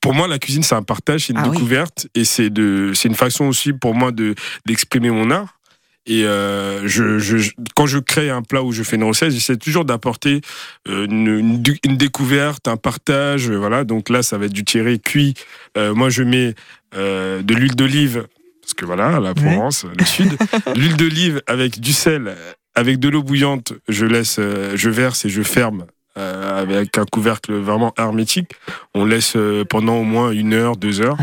[0.00, 3.08] pour moi, la cuisine, c'est un partage, c'est une ah découverte, et c'est de, c'est
[3.08, 4.34] une façon aussi pour moi de
[4.66, 5.60] d'exprimer mon art.
[6.06, 9.84] Et euh, je, quand je crée un plat ou je fais une recette, j'essaie toujours
[9.84, 10.40] d'apporter
[10.88, 11.62] euh, une,
[11.96, 13.50] découverte, un partage.
[13.50, 13.84] Voilà.
[13.84, 15.34] Donc là, ça va être du tiré cuit.
[15.76, 16.54] Euh, moi, je mets
[16.92, 18.26] de l'huile d'olive
[18.60, 20.36] parce que voilà, la Provence, le sud,
[20.76, 22.36] l'huile d'olive avec du sel,
[22.74, 23.72] avec de l'eau bouillante.
[23.88, 28.52] Je laisse, je verse et je ferme avec un couvercle vraiment hermétique.
[28.94, 29.36] On laisse
[29.68, 31.16] pendant au moins une heure, deux heures.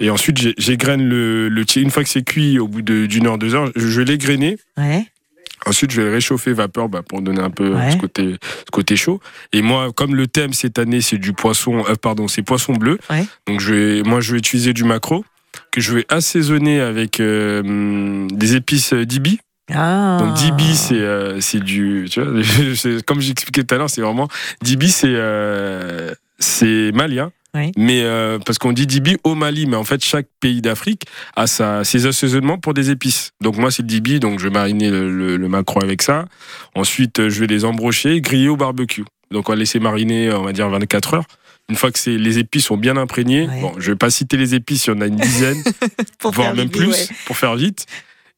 [0.00, 3.54] Et ensuite, j'égrène le, le Une fois que c'est cuit, au bout d'une heure, deux
[3.54, 4.58] heures, je, l'ai grainé.
[4.76, 5.06] Ouais.
[5.64, 8.96] Ensuite, je vais le réchauffer vapeur bah, pour donner un peu ce, côté, ce côté
[8.96, 9.20] chaud.
[9.52, 12.98] Et moi, comme le thème cette année, c'est du poisson, euh, pardon, c'est poisson bleu.
[13.10, 13.26] Ouais.
[13.46, 15.24] Donc, je vais, moi, je vais utiliser du macro
[15.72, 19.40] que je vais assaisonner avec euh, des épices euh, dibi.
[19.74, 20.18] Ah.
[20.20, 22.40] Donc dibi c'est euh, c'est du tu vois
[23.06, 24.28] comme j'expliquais tout à l'heure c'est vraiment
[24.62, 26.92] dibi c'est euh, c'est
[27.76, 31.02] mais euh, parce qu'on dit dibi au Mali, mais en fait chaque pays d'Afrique
[31.34, 33.32] a sa, ses assaisonnements pour des épices.
[33.40, 36.26] Donc moi c'est le dibi, donc je vais mariner le, le, macro avec ça.
[36.74, 39.04] Ensuite euh, je vais les embrocher, griller au barbecue.
[39.30, 41.26] Donc on va laisser mariner, on va dire 24 heures.
[41.68, 44.86] Une fois que les épices sont bien imprégnées, bon, je vais pas citer les épices,
[44.86, 45.60] il y en a une dizaine,
[46.22, 47.86] voire même plus, pour faire vite.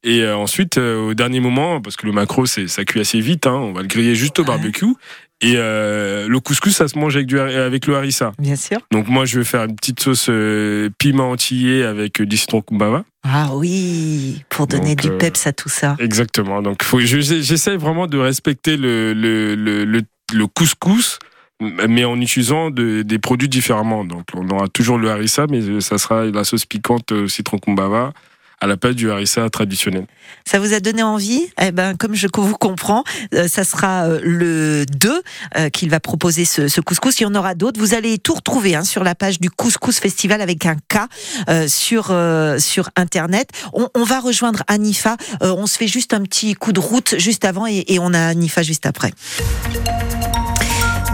[0.03, 3.53] Et euh, ensuite, au dernier moment, parce que le macro, ça cuit assez vite, hein,
[3.53, 4.95] on va le griller juste au barbecue.
[5.41, 8.33] Et euh, le couscous, ça se mange avec, du, avec le harissa.
[8.39, 8.79] Bien sûr.
[8.91, 12.61] Donc moi, je vais faire une petite sauce euh, piment antillé avec euh, du citron
[12.61, 13.05] kumbaba.
[13.23, 15.97] Ah oui, pour donner du peps à tout ça.
[16.01, 16.61] Exactement.
[16.61, 21.19] Donc j'essaie vraiment de respecter le, le, le, le, couscous,
[21.61, 24.05] mais en utilisant de, des produits différemment.
[24.05, 28.13] Donc on aura toujours le harissa, mais ça sera la sauce piquante au citron kumbaba
[28.61, 30.07] à la place du harissa traditionnel.
[30.45, 31.43] Ça vous a donné envie?
[31.61, 35.23] Eh ben, comme je vous comprends, euh, ça sera euh, le 2
[35.57, 37.21] euh, qu'il va proposer ce, couscous.
[37.21, 37.81] Il y en aura d'autres.
[37.81, 42.15] Vous allez tout retrouver hein, sur la page du Couscous Festival avec un K sur
[42.59, 43.51] sur internet.
[43.73, 45.17] On, va rejoindre Anifa.
[45.41, 48.63] on se fait juste un petit coup de route juste avant et on a Anifa
[48.63, 49.13] juste après.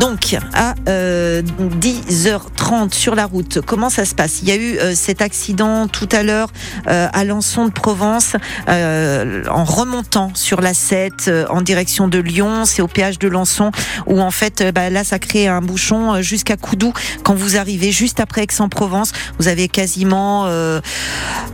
[0.01, 4.41] Donc, à 10h30 sur la route, comment ça se passe?
[4.43, 6.51] Il y a eu cet accident tout à l'heure
[6.87, 8.37] à Lançon de Provence,
[8.69, 12.65] en remontant sur la 7 en direction de Lyon.
[12.65, 13.71] C'est au péage de Lançon
[14.07, 18.21] où en fait, bah, là, ça crée un bouchon jusqu'à Coudou quand vous arrivez juste
[18.21, 19.13] après Aix-en-Provence.
[19.39, 20.47] Vous avez quasiment,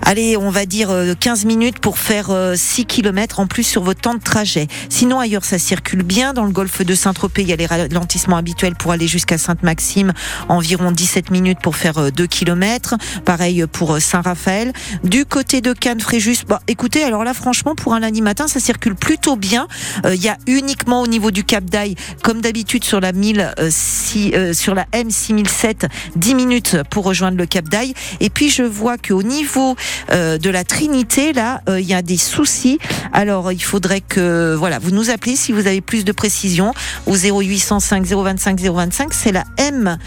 [0.03, 4.15] allez, on va dire 15 minutes pour faire 6 km en plus sur votre temps
[4.15, 4.67] de trajet.
[4.89, 6.33] Sinon, ailleurs, ça circule bien.
[6.33, 10.13] Dans le golfe de Saint-Tropez, il y a les ralentissements habituels pour aller jusqu'à Sainte-Maxime,
[10.49, 12.97] environ 17 minutes pour faire 2 km.
[13.25, 14.73] Pareil pour Saint-Raphaël.
[15.05, 18.61] Du côté de Cannes, Fréjus, bah, écoutez, alors là, franchement, pour un lundi matin, ça
[18.61, 19.69] circule plutôt bien.
[20.05, 23.55] Euh, il y a uniquement au niveau du Cap d'Aille, comme d'habitude sur la 1000,
[23.59, 23.71] euh,
[24.17, 27.95] euh, sur la M6007, 10 minutes pour rejoindre le Cap d'Aille.
[28.21, 29.77] Et puis je vois qu'au niveau
[30.11, 32.79] de la Trinité, là, il y a des soucis.
[33.13, 36.73] Alors il faudrait que voilà, vous nous appelez si vous avez plus de précision
[37.07, 39.13] au 0805 025 025.
[39.13, 39.99] C'est la M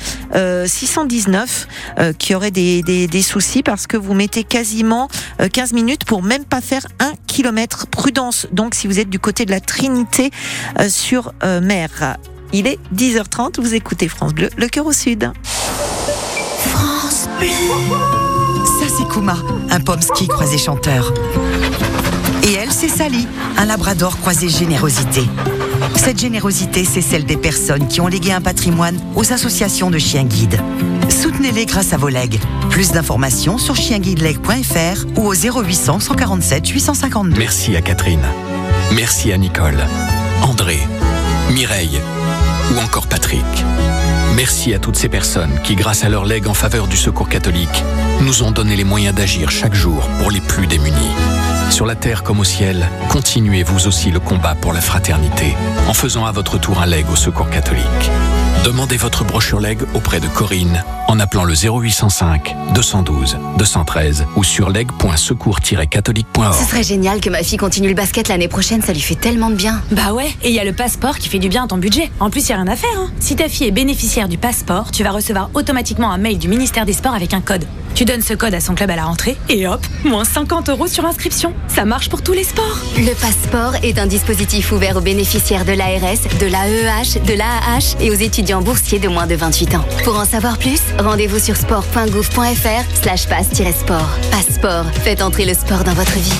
[0.65, 1.67] 619
[2.17, 5.07] qui aurait des, soucis parce que vous mettez quasiment
[5.51, 7.87] 15 minutes pour même pas faire un kilomètre.
[7.87, 10.31] Prudence donc si vous êtes du côté de la Trinité
[10.79, 12.17] euh, sur euh, mer.
[12.51, 15.31] Il est 10h30, vous écoutez France Bleu, le cœur au sud.
[16.59, 17.47] France Bleu.
[18.79, 19.37] Ça c'est Kuma,
[19.71, 21.13] un pomsky croisé chanteur.
[22.43, 25.23] Et elle, c'est Sally, un labrador croisé générosité.
[25.95, 30.23] Cette générosité, c'est celle des personnes qui ont légué un patrimoine aux associations de chiens
[30.23, 30.59] guides.
[31.09, 32.39] Soutenez-les grâce à vos legs.
[32.69, 37.37] Plus d'informations sur chienguideleg.fr ou au 0800 147 852.
[37.37, 38.25] Merci à Catherine.
[38.93, 39.83] Merci à Nicole,
[40.41, 40.77] André,
[41.51, 41.99] Mireille
[42.73, 43.45] ou encore Patrick.
[44.35, 47.83] Merci à toutes ces personnes qui, grâce à leur legs en faveur du secours catholique,
[48.21, 51.11] nous ont donné les moyens d'agir chaque jour pour les plus démunis.
[51.73, 55.55] Sur la terre comme au ciel, continuez vous aussi le combat pour la fraternité
[55.87, 58.11] en faisant à votre tour un leg au secours catholique.
[58.63, 60.83] Demandez votre brochure leg auprès de Corinne
[61.13, 66.55] en appelant le 0805 212 213 ou sur leg.secours-catholique.org.
[66.59, 69.51] Ce serait génial que ma fille continue le basket l'année prochaine, ça lui fait tellement
[69.51, 69.79] de bien.
[69.91, 72.09] Bah ouais, et il y a le passeport qui fait du bien à ton budget.
[72.19, 72.97] En plus, il n'y a rien à faire.
[72.97, 73.11] Hein.
[73.19, 76.85] Si ta fille est bénéficiaire du passeport, tu vas recevoir automatiquement un mail du ministère
[76.85, 77.65] des Sports avec un code.
[77.95, 80.87] Tu donnes ce code à son club à la rentrée et hop, moins 50 euros
[80.87, 81.53] sur inscription.
[81.67, 82.79] Ça marche pour tous les sports.
[82.97, 88.09] Le passeport est un dispositif ouvert aux bénéficiaires de l'ARS, de l'AEH, de l'AAH et
[88.09, 89.85] aux étudiants boursiers de moins de 28 ans.
[90.03, 94.09] Pour en savoir plus, rendez-vous sur sport.gouv.fr slash passe-sport.
[94.31, 96.33] Passeport, faites entrer le sport dans votre vie.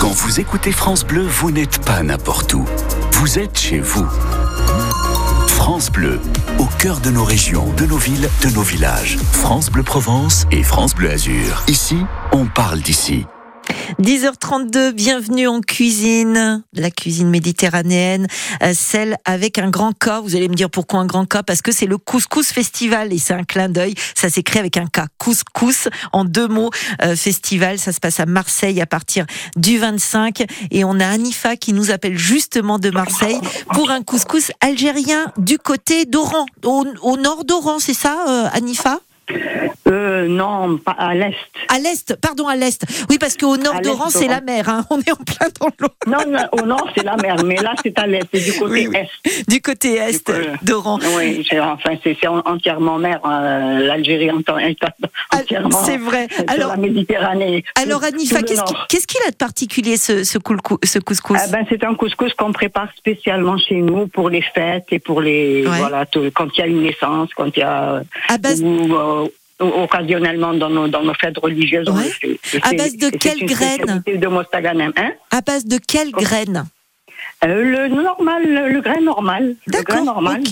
[0.00, 2.64] Quand vous écoutez France Bleu, vous n'êtes pas n'importe où.
[3.12, 4.06] Vous êtes chez vous.
[5.48, 6.20] France Bleu,
[6.58, 9.18] au cœur de nos régions, de nos villes, de nos villages.
[9.32, 11.64] France Bleu Provence et France Bleu Azur.
[11.68, 11.98] Ici,
[12.32, 13.26] on parle d'ici.
[13.96, 18.26] 10h32, bienvenue en cuisine, la cuisine méditerranéenne,
[18.62, 20.20] euh, celle avec un grand K.
[20.22, 23.18] Vous allez me dire pourquoi un grand K Parce que c'est le Couscous Festival et
[23.18, 23.94] c'est un clin d'œil.
[24.14, 25.06] Ça s'écrit avec un K.
[25.16, 26.70] Couscous en deux mots.
[27.02, 29.24] Euh, festival, ça se passe à Marseille à partir
[29.56, 33.40] du 25 et on a Anifa qui nous appelle justement de Marseille
[33.72, 39.00] pour un couscous algérien du côté d'Oran, au, nord d'Oran, c'est ça, euh, Anifa
[39.88, 41.34] euh, non, pas à l'est.
[41.68, 42.84] À l'est, pardon, à l'est.
[43.10, 44.68] Oui, parce qu'au nord d'Oran, c'est la mer.
[44.68, 44.84] Hein.
[44.90, 45.88] On est en plein dans l'eau.
[46.06, 48.88] Non, non, au nord, c'est la mer, mais là, c'est à l'est, c'est du côté
[48.94, 49.48] est.
[49.48, 50.30] Du côté est
[50.62, 50.98] d'Oran.
[51.16, 53.20] Oui, enfin, c'est entièrement mer.
[53.24, 53.80] Hein.
[53.80, 55.82] L'Algérie est ah, entièrement.
[55.84, 56.28] C'est vrai.
[56.46, 57.64] Alors, la Méditerranée.
[57.80, 61.38] Alors, Anifa, qu'est-ce qu'il a de particulier ce, ce, couscous?
[61.38, 65.20] Ah ben, C'est un couscous qu'on prépare spécialement chez nous pour les fêtes et pour
[65.20, 65.62] les.
[65.62, 68.02] Voilà, quand il y a une naissance, quand il y a.
[68.28, 68.62] À base...
[68.62, 69.17] Euh,
[69.60, 71.88] occasionnellement dans nos, dans nos fêtes religieuses.
[72.62, 74.28] À base de quelles graines de
[74.96, 75.12] Hein?
[75.30, 76.64] À base de quelles graines
[77.44, 79.54] euh, le normal, le, grain normal.
[79.66, 80.42] Le grain normal.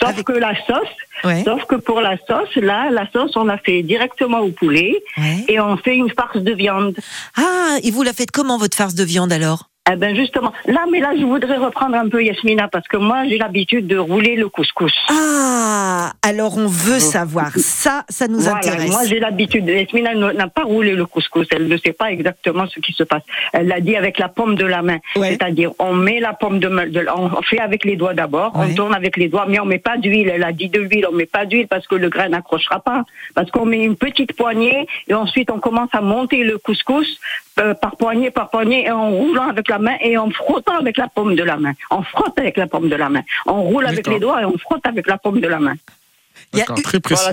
[0.00, 3.82] Sauf que la sauce, sauf que pour la sauce, là, la sauce, on la fait
[3.82, 5.02] directement au poulet
[5.48, 6.96] et on fait une farce de viande.
[7.36, 9.69] Ah, et vous la faites comment votre farce de viande alors?
[9.92, 13.24] Eh ben justement, là, mais là, je voudrais reprendre un peu Yasmina parce que moi,
[13.28, 14.92] j'ai l'habitude de rouler le couscous.
[15.08, 17.00] Ah, alors on veut oh.
[17.00, 18.90] savoir ça, ça nous voilà, intéresse.
[18.90, 19.66] Moi, j'ai l'habitude.
[19.66, 21.46] Yasmina n'a pas roulé le couscous.
[21.50, 23.22] Elle ne sait pas exactement ce qui se passe.
[23.52, 26.68] Elle l'a dit avec la paume de la main, c'est-à-dire on met la paume de,
[26.68, 29.78] de, on fait avec les doigts d'abord, on tourne avec les doigts, mais on met
[29.78, 30.30] pas d'huile.
[30.34, 33.04] Elle a dit de l'huile, on met pas d'huile parce que le grain n'accrochera pas,
[33.34, 37.18] parce qu'on met une petite poignée et ensuite on commence à monter le couscous
[37.58, 40.96] euh, par poignée par poignée et en roulant avec la main et en frottant avec
[40.96, 41.72] la paume de la main.
[41.90, 43.22] On frotte avec la paume de la main.
[43.46, 45.74] On roule avec les doigts et on frotte avec la paume de la main.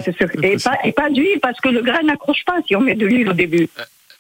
[0.10, 0.44] très précis.
[0.84, 3.34] Et, pas, d'huile parce que le grain n'accroche pas si on met de l'huile au
[3.34, 3.70] début.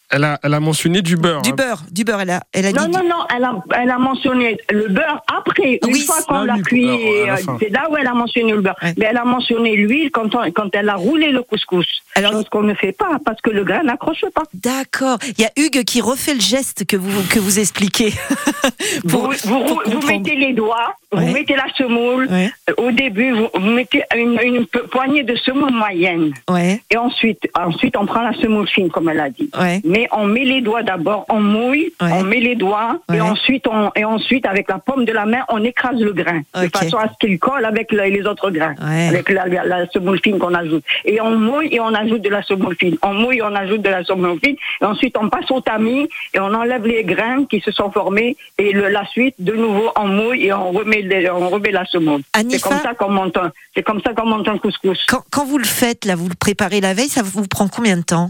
[0.09, 1.41] Elle a, elle a mentionné du beurre.
[1.41, 1.55] Du hein.
[1.57, 2.21] beurre, du beurre.
[2.21, 2.91] Elle a, elle a Non, dit.
[2.91, 5.79] non, non, elle a, elle a mentionné le beurre après.
[5.85, 8.13] Une Oui, fois c'est- qu'on Ah l'a oui, cuit, euh, c'est là où elle a
[8.13, 8.77] mentionné le beurre.
[8.81, 8.93] Ouais.
[8.97, 11.87] Mais elle a mentionné l'huile quand, on- quand elle a roulé le couscous.
[12.15, 14.43] Alors- chose qu'on ne fait pas parce que le grain n'accroche pas.
[14.53, 15.17] D'accord.
[15.37, 18.13] Il y a Hugues qui refait le geste que vous, que vous expliquez.
[19.09, 20.07] Pour- vous, vous, pour vous comprendre.
[20.07, 21.25] mettez les doigts, Ouais.
[21.25, 22.27] vous mettez la semoule.
[22.29, 22.49] Ouais.
[22.69, 26.33] Euh, Au début, vous, vous mettez une, une po- poignée de semoule moyenne.
[26.49, 29.49] Ouais, Et ensuite, ensuite, on prend la semoule fine, comme elle a dit.
[29.59, 29.81] ouais.
[29.97, 32.11] Mais on met les doigts d'abord, on mouille, Ouais.
[32.13, 33.17] on met les doigts, Ouais.
[33.17, 36.41] et ensuite, on, et ensuite, avec la paume de la main, on écrase le grain,
[36.53, 39.07] de façon à ce qu'il colle avec le- les autres grains, Ouais.
[39.07, 40.83] avec la, la, la semoule fine qu'on ajoute.
[41.03, 42.95] Et on mouille et on ajoute de la semoule fine.
[43.01, 44.55] On mouille et on ajoute de la semoule fine.
[44.81, 48.37] Et ensuite, on passe au tamis et on enlève les grains qui se sont formés.
[48.59, 51.85] Et le- la suite, de nouveau, on mouille et on remet, les- on remet la
[51.85, 52.21] semoule.
[52.35, 54.99] C'est comme ça qu'on monte un, c'est comme ça qu'on monte un couscous.
[55.07, 57.97] Quand, quand vous le faites, là, vous le préparez la veille, ça vous prend combien
[57.97, 58.29] de temps?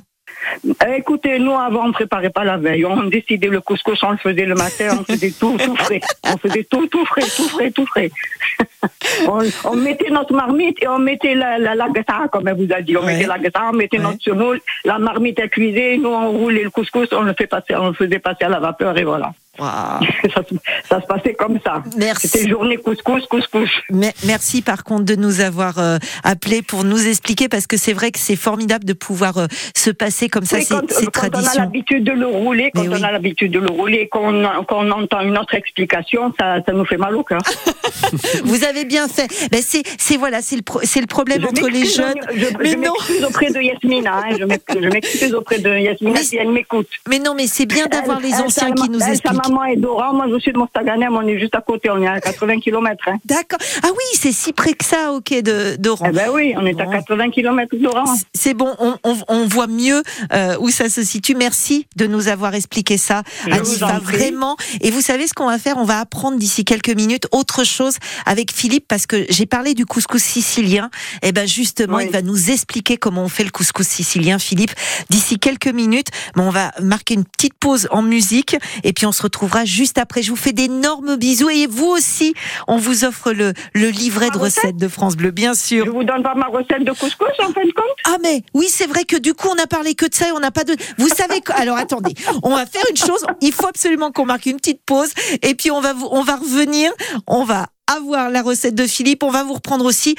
[0.95, 4.45] Écoutez, nous avant on préparait pas la veille, on décidait le couscous, on le faisait
[4.45, 7.86] le matin, on faisait tout, tout frais, on faisait tout, tout frais, tout frais, tout
[7.86, 8.12] frais.
[9.28, 12.71] on, on mettait notre marmite et on mettait la, la, la gata, comme elle vous
[12.73, 13.13] a dit, on Ouais.
[13.13, 14.04] mettait la gata, on mettait Ouais.
[14.04, 17.76] notre semoule, la marmite est cuisée, nous on roulait le couscous, on le fait passer,
[17.76, 19.34] on le faisait passer à la vapeur et voilà.
[20.34, 20.56] Ça, se-
[20.89, 21.84] ça se passait comme ça.
[21.98, 22.28] Merci.
[22.28, 23.70] C'était journée couscous, couscous.
[23.91, 27.93] Mais- Merci par contre de nous avoir euh, appelé pour nous expliquer parce que c'est
[27.93, 30.82] vrai que c'est formidable de pouvoir euh, se passer comme ça Oui, ces, quand,
[31.13, 32.96] quand on a l'habitude de le rouler, quand Mais oui.
[33.00, 36.86] on a l'habitude de le rouler, qu'on qu'on entend une autre explication, ça, ça nous
[36.86, 37.41] fait mal au cœur.
[38.43, 39.28] Vous avez bien fait.
[39.52, 42.13] Ben c'est c'est voilà c'est le pro- c'est le problème Je entre les jeunes.
[42.36, 42.82] Je, Mais je non.
[42.93, 44.13] m'excuse auprès de Yasmina.
[44.17, 44.43] Hein, je
[44.89, 46.88] m'excuse- auprès de Yasmina Mais- si elle m'écoute.
[47.10, 49.46] Mais non mais c'est bien d'avoir Elle- les anciens qui nous expliquent.
[49.49, 52.19] Maman est moi je suis de Mostaganem, on est juste à côté, on est à
[52.19, 53.03] 80 km.
[53.07, 53.15] Hein.
[53.25, 53.60] D'accord.
[53.83, 56.07] Ah oui c'est si près que ça ok de d'Oran.
[56.10, 56.91] Eh ben oui, on est à Bon.
[56.91, 58.05] 80 km d'Oran.
[58.33, 60.01] C'est bon, on, on- on voit mieux
[60.33, 61.36] euh, où ça se situe.
[61.36, 64.55] Merci de nous avoir expliqué ça, Je Anifa, vraiment.
[64.81, 65.77] Et vous savez ce qu'on va faire?
[65.77, 69.86] On va apprendre d'ici quelques minutes autre chose avec Philippe parce que j'ai parlé du
[69.86, 70.89] couscous sicilien.
[71.23, 72.05] Et ben justement, Oui.
[72.07, 74.71] il va nous expliquer comment on fait le couscous sicilien, Philippe,
[75.10, 76.07] d'ici quelques minutes.
[76.36, 80.00] Mais on va marquer une petite pause en musique et puis on se retrouvera juste
[80.00, 80.23] après.
[80.23, 82.34] Je vous fais d'énormes bisous et vous aussi,
[82.67, 85.86] on vous offre le, le livret de recette recettes de France Bleu, bien sûr.
[85.86, 87.86] Je vous donne pas ma recette de couscous en fin de compte?
[88.06, 90.32] Ah mais oui, c'est vrai que du coup on a parlé que de ça et
[90.32, 90.76] on n'a pas de.
[90.97, 93.23] Vous savez quoi Alors attendez, on va faire une chose.
[93.41, 95.12] Il faut absolument qu'on marque une petite pause
[95.43, 96.91] et puis on va vous, on va revenir.
[97.28, 99.23] On va avoir la recette de Philippe.
[99.23, 100.15] On va vous reprendre aussi.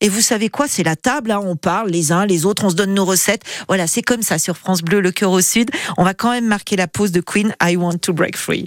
[0.00, 0.66] Et vous savez quoi?
[0.68, 1.30] C'est la table.
[1.30, 2.64] Hein, on parle les uns les autres.
[2.64, 3.42] On se donne nos recettes.
[3.68, 5.70] Voilà, c'est comme ça sur France Bleu, le cœur au sud.
[5.96, 7.54] On va quand même marquer la pause de Queen.
[7.62, 8.66] I want to break free.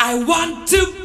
[0.00, 0.97] I want to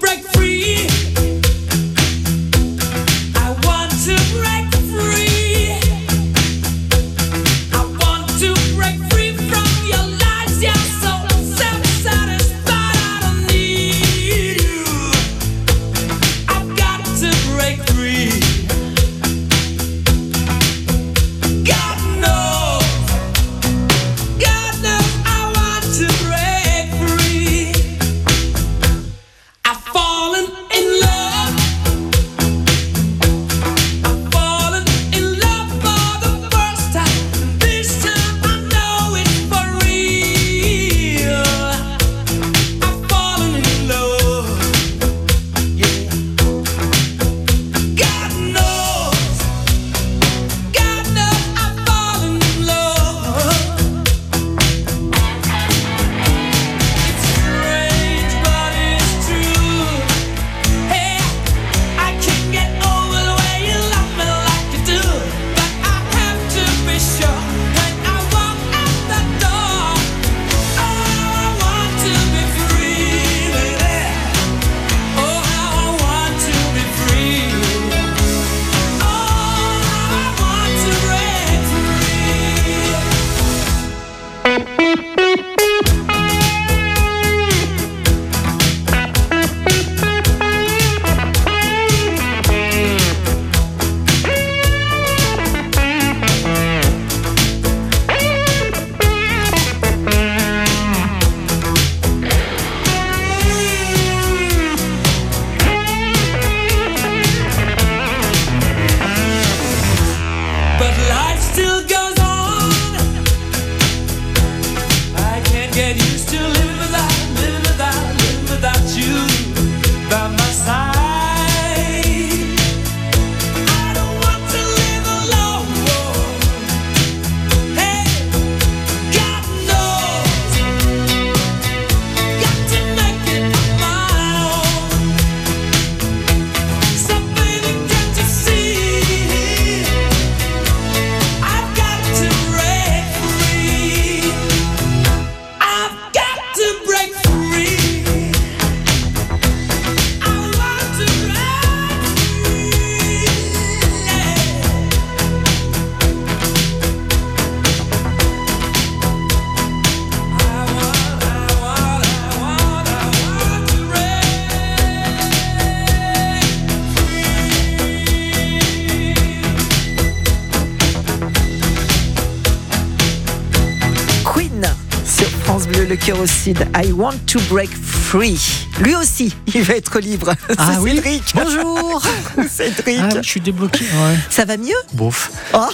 [176.45, 178.37] I want to break free.
[178.81, 180.33] Lui aussi, il va être libre.
[180.57, 181.23] Ah C'est oui Cédric.
[181.35, 182.01] Bonjour
[182.49, 182.99] Cédric.
[183.01, 183.85] Ah, Je suis débloqué.
[183.85, 184.15] Ouais.
[184.29, 184.75] Ça va mieux?
[184.93, 185.31] Bouf.
[185.53, 185.67] Oh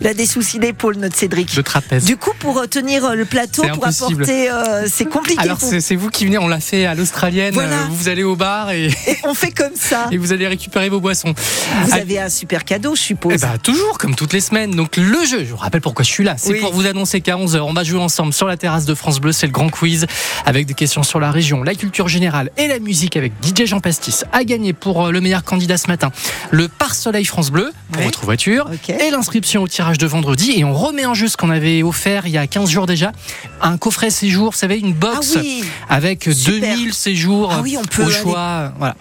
[0.00, 1.54] Il a des soucis d'épaule, notre Cédric.
[1.54, 2.04] De trapèze.
[2.04, 4.22] Du coup, pour euh, tenir euh, le plateau, C'est pour impossible.
[4.24, 5.40] apporter, euh, c'est compliqué.
[5.40, 7.54] Alors pour- c'est vous qui venez, on l'a fait à l'australienne.
[7.54, 7.76] Voilà.
[7.76, 10.08] Euh, Vous allez au bar et, Et on fait comme ça.
[10.12, 11.32] et vous allez récupérer vos boissons.
[11.36, 13.32] Vous Ah, avez un super cadeau, je suppose.
[13.34, 14.72] Eh ben, toujours, comme toutes les semaines.
[14.72, 16.34] Donc, le jeu, je vous rappelle pourquoi je suis là.
[16.38, 16.60] C'est Oui.
[16.60, 19.32] pour vous annoncer qu'à 11h, on va jouer ensemble sur la terrasse de France Bleu.
[19.32, 20.06] C'est le grand quiz
[20.44, 23.80] avec des questions sur la région, la culture générale et la musique avec DJ Jean
[23.80, 24.24] Pastis.
[24.32, 26.10] À gagner pour le meilleur candidat ce matin,
[26.50, 28.04] le pare-soleil France Bleu pour Ouais.
[28.04, 30.52] votre voiture et l'inscription au tirage de vendredi.
[30.56, 33.12] Et on remet en jeu ce qu'on avait offert il y a 15 jours déjà.
[33.60, 36.76] Un coffret séjour, vous savez, une ah box oui, avec Super.
[36.76, 38.72] 2000 séjours Ah oui, on peut au aller- choix.
[38.78, 38.96] Voilà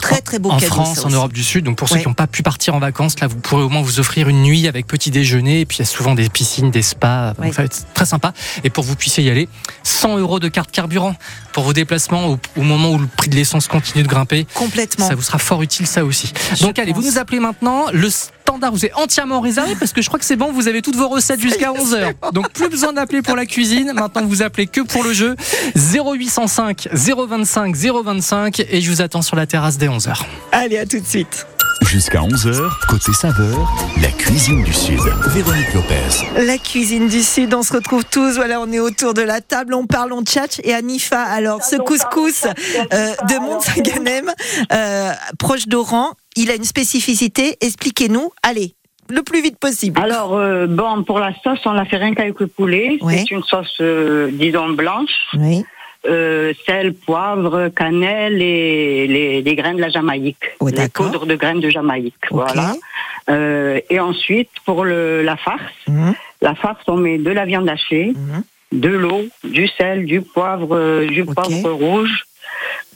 [0.00, 0.72] très très beau en cadeau.
[0.72, 1.10] France, en.
[1.10, 1.62] Europe du Sud.
[1.66, 2.00] Donc pour ceux Ouais.
[2.00, 4.42] qui n'ont pas pu partir en vacances, là, vous pourrez au moins vous offrir une
[4.42, 5.60] nuit avec petit déjeuner.
[5.60, 7.34] Et puis il y a souvent des piscines, des spas.
[7.38, 7.50] Ouais.
[7.92, 8.32] Très sympa.
[8.64, 9.46] Et pour que vous puissiez y aller,
[9.82, 11.14] 100 euros de carte carburant
[11.62, 14.46] vos déplacements au, au moment où le prix de l'essence continue de grimper.
[14.54, 15.08] Complètement.
[15.08, 16.32] Ça vous sera fort utile, ça aussi.
[16.54, 17.86] Je Donc allez, vous nous appelez maintenant.
[17.92, 20.82] Le standard vous est entièrement réservé parce que je crois que c'est bon, vous avez
[20.82, 22.32] toutes vos recettes jusqu'à 11h.
[22.32, 23.92] Donc plus besoin d'appeler pour la cuisine.
[23.94, 25.36] Maintenant, vous appelez que pour le jeu.
[25.76, 30.14] 0805 025 025 et je vous attends sur la terrasse dès 11h.
[30.52, 31.46] Allez, à tout de suite.
[31.86, 33.68] Jusqu'à 11h, côté saveur,
[34.00, 35.00] la cuisine du Sud.
[35.28, 36.44] Véronique Lopez.
[36.46, 38.36] La cuisine du Sud, on se retrouve tous.
[38.36, 40.60] Voilà, on est autour de la table, on parle, on tchatche.
[40.62, 44.30] Et Anifa, alors, ce couscous euh, de Mont-Saint-Ganem,
[44.72, 47.56] euh, proche d'Oran, il a une spécificité.
[47.60, 48.30] Expliquez-nous.
[48.42, 48.74] Allez,
[49.10, 50.00] le plus vite possible.
[50.00, 52.98] Alors, euh, bon, pour la sauce, on l'a fait rien qu'avec le poulet.
[53.08, 55.10] C'est une sauce, euh, disons, blanche.
[55.34, 55.64] Oui.
[56.08, 60.46] Euh, sel, poivre, cannelle et les, les graines de la Jamaïque.
[60.58, 62.14] Oh, les poudres de graines de Jamaïque.
[62.30, 62.72] Voilà.
[63.28, 66.14] Euh, et ensuite, pour le, la farce, Mhm.
[66.40, 68.42] la farce, on met de la viande hachée, Mhm.
[68.72, 72.24] de l'eau, du sel, du poivre, euh, du poivre rouge,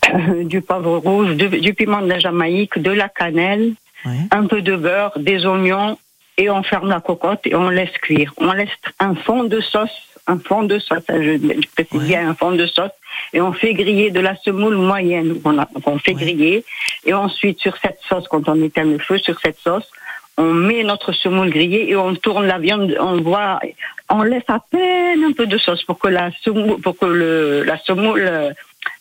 [0.45, 3.75] du poivre rouge, du, du piment de la Jamaïque, de la cannelle,
[4.07, 4.13] Ouais.
[4.33, 5.99] un peu de beurre, des oignons,
[6.39, 8.33] et on ferme la cocotte et on laisse cuire.
[8.39, 12.07] On laisse un fond de sauce, un fond de sauce, hein, je, je précise Ouais.
[12.07, 12.91] bien un fond de sauce,
[13.33, 16.23] et on fait griller de la semoule moyenne qu'on fait Ouais.
[16.25, 16.65] griller,
[17.05, 19.89] et ensuite sur cette sauce, quand on éteint le feu sur cette sauce,
[20.37, 23.61] on met notre semoule grillée et on tourne la viande, on voit,
[24.09, 27.63] on laisse à peine un peu de sauce pour que la semoule, pour que le,
[27.63, 28.29] la semoule,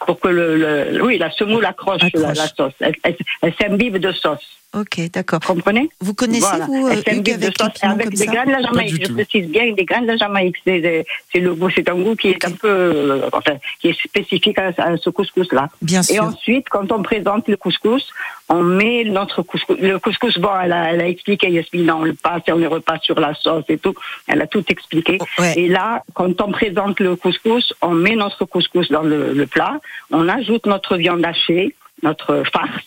[0.05, 2.38] pour que le, le- oui, la semoule accroche, La, Accroche.
[2.38, 2.74] la sauce.
[2.82, 4.45] Elle, elle, elle s'imbibe de sauce.
[4.74, 5.39] Ok, d'accord.
[5.39, 5.89] Comprenez?
[5.99, 6.65] Vous connaissez, Voilà.
[6.65, 9.05] vous, Elle euh, de avec les sauce avec des graines de la Jamaïque.
[9.07, 10.55] Je précise bien des graines de la Jamaïque.
[10.65, 14.57] C'est le goût, c'est un goût qui est un peu, euh, enfin, qui est spécifique
[14.57, 15.69] à, à ce couscous-là.
[15.82, 16.24] Bien Et sûr.
[16.24, 18.07] ensuite, quand on présente le couscous,
[18.49, 19.78] on met notre couscous.
[19.80, 22.67] Le couscous, bon, elle a, elle a expliqué, Yasmine, on le passe et on le
[22.67, 23.93] repasse sur la sauce et tout.
[24.28, 25.17] Elle a tout expliqué.
[25.21, 25.53] Oh, ouais.
[25.55, 29.80] Et là, quand on présente le couscous, on met notre couscous dans le, le plat,
[30.11, 32.84] on ajoute notre viande hachée, notre farce,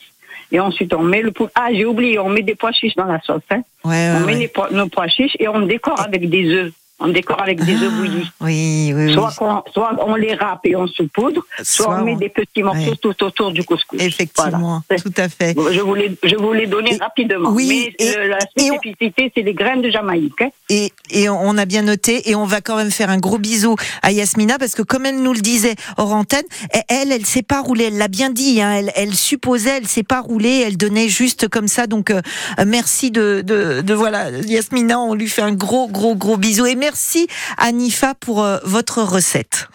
[0.53, 3.05] et ensuite on met le pou- Ah, j'ai oublié, on met des pois chiches dans
[3.07, 3.43] la sauce.
[3.51, 3.63] Hein.
[3.85, 4.39] Ouais, on ouais, met ouais.
[4.41, 6.73] les pois- nos pois chiches et on décore avec des œufs.
[6.99, 8.31] On décore avec des œufs Ah, bouillis.
[8.41, 9.13] Oui, oui, oui.
[9.13, 12.31] Soit, qu'on- soit on les râpe et on saupoudre, soit, Soit on met on- des
[12.31, 14.01] petits morceaux tout autour du couscous.
[14.01, 15.03] Effectivement, Voilà.
[15.03, 15.55] tout à fait.
[15.73, 17.51] Je vous l'ai, je vous l'ai donné Et- rapidement.
[17.51, 20.41] oui, Mais et- la on- spécificité, c'est les graines de Jamaïque.
[20.41, 20.49] hein.
[20.71, 23.77] Et, et on a bien noté, et on va quand même faire un gros bisou
[24.03, 26.45] à Yasmina, parce que comme elle nous le disait hors antenne,
[26.89, 30.03] elle, elle sait pas rouler, elle l'a bien dit, hein, elle, elle supposait, elle sait
[30.03, 32.23] pas rouler, elle donnait juste comme ça, donc euh,
[32.59, 36.65] euh, merci de, de, de, voilà, Yasmina, on lui fait un gros, gros, gros bisou,
[36.65, 37.27] et merci
[37.59, 39.69] à Nifa pour euh, votre recette.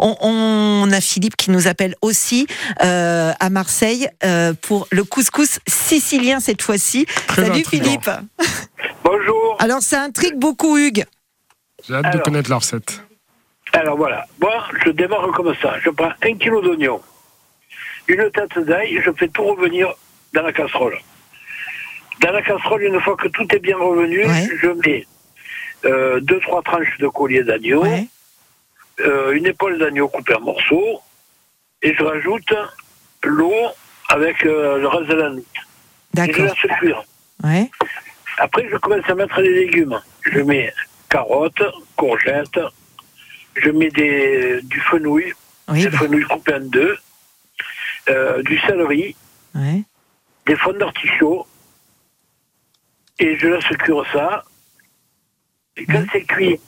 [0.00, 2.46] On, on a Philippe qui nous appelle aussi
[2.82, 7.06] euh, à Marseille euh, pour le couscous sicilien cette fois-ci.
[7.34, 7.84] Salut intriguant.
[7.84, 8.10] Philippe.
[9.04, 9.56] Bonjour.
[9.60, 11.04] Alors ça intrigue beaucoup Hugues.
[11.86, 13.02] J'ai hâte de connaître la recette.
[13.72, 15.74] Alors voilà, moi je démarre comme ça.
[15.84, 17.00] Je prends un kilo d'oignon,
[18.08, 19.86] une tête d'ail, je fais tout revenir
[20.34, 20.98] dans la casserole.
[22.20, 24.48] Dans la casserole, une fois que tout est bien revenu, Ouais.
[24.60, 25.06] je mets
[25.84, 28.06] euh, deux trois tranches de collier d'agneau, Ouais.
[29.00, 31.00] euh, une épaule d'agneau coupée en morceaux,
[31.82, 32.52] et je rajoute
[33.22, 33.54] l'eau
[34.08, 35.44] avec euh, le reste de la nuit.
[36.16, 36.44] Et je D'accord.
[36.46, 37.02] laisse cuire.
[37.44, 37.70] Ouais.
[38.38, 40.00] Après, je commence à mettre les légumes.
[40.22, 40.72] Je mets
[41.08, 41.62] carottes,
[41.96, 42.60] courgettes,
[43.56, 45.32] je mets des, du fenouil,
[45.68, 45.82] Oui.
[45.82, 46.96] des fenouil coupé en deux,
[48.08, 49.14] euh, du céleri,
[49.54, 49.82] Ouais.
[50.46, 51.46] des fonds d'artichaut,
[53.18, 54.44] et je laisse cuire ça.
[55.86, 56.58] Quand c'est cuit,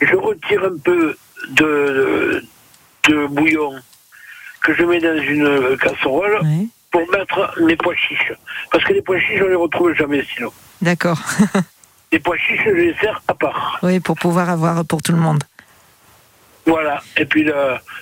[0.00, 1.16] je retire un peu
[1.50, 2.42] de,
[3.08, 3.72] de bouillon
[4.62, 6.40] que je mets dans une casserole
[6.90, 8.32] pour mettre les pois chiches.
[8.70, 10.50] Parce que les pois chiches, on les retrouve jamais sinon.
[10.82, 11.20] D'accord.
[12.10, 13.78] Les pois chiches, je les sers à part.
[13.82, 15.44] Oui, pour pouvoir avoir pour tout le monde.
[16.64, 17.02] Voilà.
[17.18, 17.52] Et puis, le,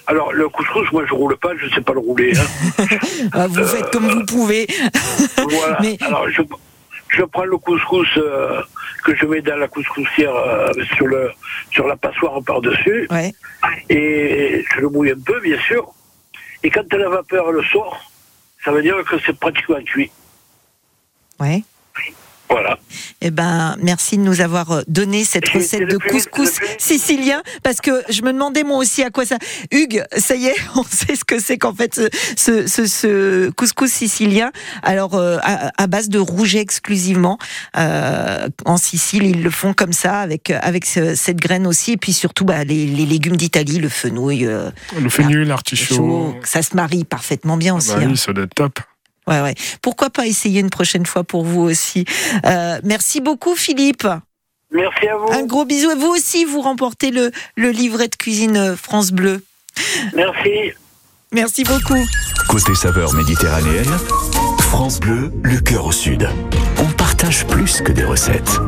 [0.06, 2.32] alors, le couscous, moi, je roule pas, je sais pas le rouler.
[2.38, 2.84] hein.
[3.32, 4.68] Ah, vous faites comme vous pouvez.
[5.36, 5.78] voilà.
[6.02, 6.42] Alors, je,
[7.08, 8.62] je prends le couscous euh,
[9.04, 11.30] que je mets dans la couscoussière euh, sur, le,
[11.70, 13.06] sur la passoire par-dessus.
[13.10, 13.32] Ouais.
[13.88, 15.92] Et je le mouille un peu, bien sûr.
[16.62, 18.10] Et quand la vapeur le sort,
[18.64, 20.10] ça veut dire que c'est pratiquement cuit.
[21.38, 21.62] Ouais.
[22.48, 22.78] Voilà.
[23.20, 28.02] Eh ben, merci de nous avoir euh, donné cette recette de couscous sicilien, parce que
[28.08, 29.36] je me demandais moi aussi à quoi ça.
[29.72, 33.50] Hugues, ça y est, on sait ce que c'est qu'en fait ce, ce, ce- ce
[33.50, 34.52] couscous sicilien.
[34.82, 37.38] Alors euh, à, à base de rouget exclusivement.
[37.76, 41.96] Euh, en Sicile, ils le font comme ça avec avec ce- cette graine aussi, et
[41.96, 44.46] puis surtout bah, les, les légumes d'Italie, le fenouil.
[44.46, 46.34] euh, Le fenouil, l'artichaut.
[46.44, 47.90] ça se marie parfaitement bien aussi.
[47.90, 48.06] Bah hein.
[48.10, 48.78] oui, ça doit être top.
[49.28, 49.54] Ouais, ouais.
[49.82, 52.04] Pourquoi pas essayer une prochaine fois pour vous aussi.
[52.44, 54.06] Euh, merci beaucoup, Philippe.
[54.70, 55.32] Merci à vous.
[55.32, 55.90] Un gros bisou.
[55.90, 59.44] Et vous aussi, vous remportez le, le livret de cuisine France Bleu.
[60.14, 60.72] Merci.
[61.32, 61.98] Merci beaucoup.
[62.48, 63.98] Côté saveur méditerranéenne,
[64.60, 66.28] France Bleu, le cœur au sud.
[66.78, 68.60] On partage plus que des recettes.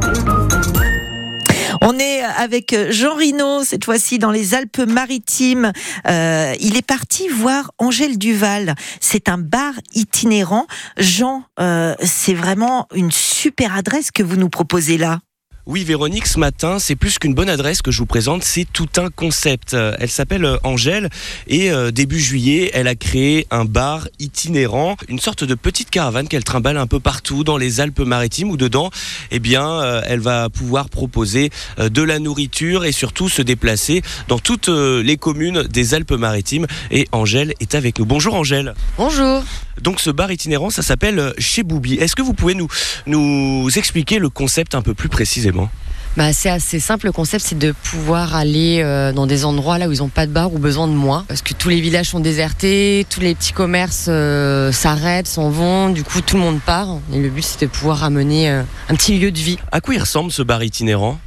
[1.81, 5.72] On est avec Jean Rino, cette fois-ci dans les Alpes-Maritimes.
[6.09, 8.74] Euh, il est parti voir Angèle Duval.
[9.01, 10.66] C'est un bar itinérant.
[10.97, 15.20] Jean, euh, c'est vraiment une super adresse que vous nous proposez là.
[15.69, 18.89] Oui, Véronique, ce matin, c'est plus qu'une bonne adresse que je vous présente, c'est tout
[18.97, 19.75] un concept.
[19.75, 21.11] Euh, Elle s'appelle euh, Angèle
[21.47, 26.27] et euh, début juillet, elle a créé un bar itinérant, une sorte de petite caravane
[26.27, 28.89] qu'elle trimballe un peu partout dans les Alpes-Maritimes où dedans,
[29.31, 34.69] eh bien, elle va pouvoir proposer de la nourriture et surtout se déplacer dans toutes
[34.69, 36.66] les communes des Alpes-Maritimes.
[36.91, 38.07] Et Angèle est avec nous.
[38.07, 38.75] Bonjour Angèle.
[38.97, 39.45] Bonjour.
[39.83, 41.95] Donc ce bar itinérant, ça s'appelle euh, Chez Boubi.
[41.95, 42.68] Est-ce que vous pouvez nous,
[43.07, 45.70] nous expliquer le concept un peu plus précisément?
[46.18, 47.07] Bah, c'est assez simple.
[47.07, 50.26] Le concept, c'est de pouvoir aller euh, dans des endroits là où ils n'ont pas
[50.26, 51.24] de bar ou besoin de moi.
[51.29, 55.91] Parce que tous les villages sont désertés, tous les petits commerces euh, s'arrêtent, s'en vont.
[55.91, 56.89] Du coup, tout le monde part.
[57.12, 59.59] Et le but, c'est de pouvoir amener euh, un petit lieu de vie.
[59.70, 61.20] À quoi il ressemble ce bar itinérant?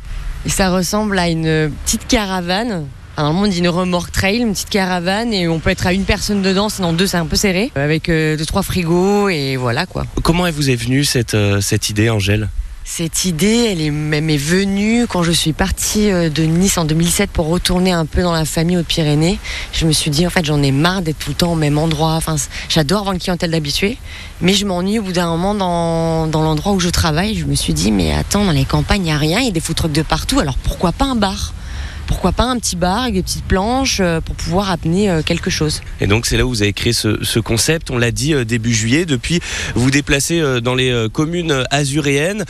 [0.45, 2.85] Et ça ressemble à une petite caravane.
[3.21, 6.05] Normalement, on dit une remorque trail, une petite caravane, et on peut être à une
[6.05, 9.85] personne dedans, sinon deux, c'est un peu serré, avec euh, deux, trois frigos, et voilà
[9.85, 10.07] quoi.
[10.23, 12.49] Comment elle vous est venue cette, euh, cette idée, Angèle?
[12.83, 16.85] Cette idée, elle est même est venue quand je suis partie euh, de Nice en
[16.85, 19.37] 2007 pour retourner un peu dans la famille aux Pyrénées.
[19.71, 21.77] Je me suis dit, en fait, j'en ai marre d'être tout le temps au même
[21.77, 22.13] endroit.
[22.13, 22.37] Enfin,
[22.69, 23.99] j'adore avoir une clientèle d'habitués,
[24.41, 27.35] mais je m'ennuie au bout d'un moment dans, dans l'endroit où je travaille.
[27.35, 29.49] Je me suis dit, mais attends, dans les campagnes, il n'y a rien, il y
[29.49, 31.53] a des food trucks de partout, alors pourquoi pas un bar?
[32.11, 35.49] Pourquoi pas un petit bar avec des petites planches euh, pour pouvoir amener euh, quelque
[35.49, 35.81] chose.
[36.01, 38.43] Et donc c'est là où vous avez créé ce, ce concept, on l'a dit euh,
[38.43, 39.39] début juillet, depuis
[39.75, 42.43] vous déplacez dans les communes azuréennes,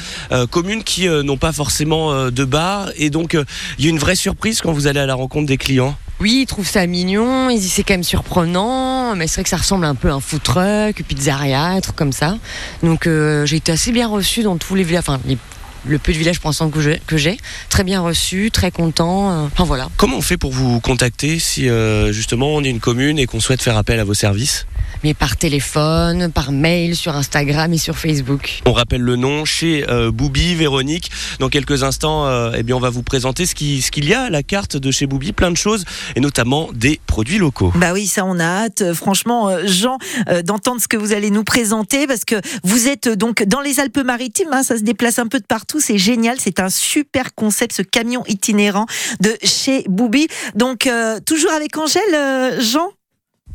[0.49, 3.37] communes qui n'ont pas forcément de bar, et donc
[3.77, 5.95] il y a une vraie surprise quand vous allez à la rencontre des clients.
[6.19, 9.49] Oui, ils trouvent ça mignon, ils disent c'est quand même surprenant, mais c'est vrai que
[9.49, 12.37] ça ressemble un peu à un food truck, pizzeria, un truc comme ça.
[12.83, 15.37] Donc euh, j'ai été assez bien reçue dans tous les villages, enfin les-
[15.85, 16.79] le peu de villages pour l'instant que
[17.17, 17.37] j'ai,
[17.69, 19.31] très bien reçu, très content.
[19.31, 19.89] euh, Enfin voilà.
[19.97, 23.39] Comment on fait pour vous contacter si euh, justement on est une commune et qu'on
[23.39, 24.65] souhaite faire appel à vos services?
[25.03, 28.61] Mais par téléphone, par mail, sur Instagram et sur Facebook.
[28.67, 31.09] On rappelle le nom chez euh, Boubi, Véronique.
[31.39, 34.13] Dans quelques instants, euh, eh bien, on va vous présenter ce qui- ce qu'il y
[34.13, 35.85] a à la carte de chez Boubi, plein de choses,
[36.15, 37.71] et notamment des produits locaux.
[37.75, 38.81] Bah oui, ça on a hâte.
[38.81, 39.97] Euh, Franchement, euh, Jean,
[40.29, 43.61] euh, d'entendre ce que vous allez nous présenter parce que vous êtes euh, donc dans
[43.61, 44.49] les Alpes-Maritimes.
[44.51, 45.79] hein, ça se déplace un peu de partout.
[45.79, 46.37] C'est génial.
[46.39, 48.85] C'est un super concept, ce camion itinérant
[49.21, 50.27] de chez Boubi.
[50.55, 52.89] Donc euh, toujours avec Angèle, euh, Jean?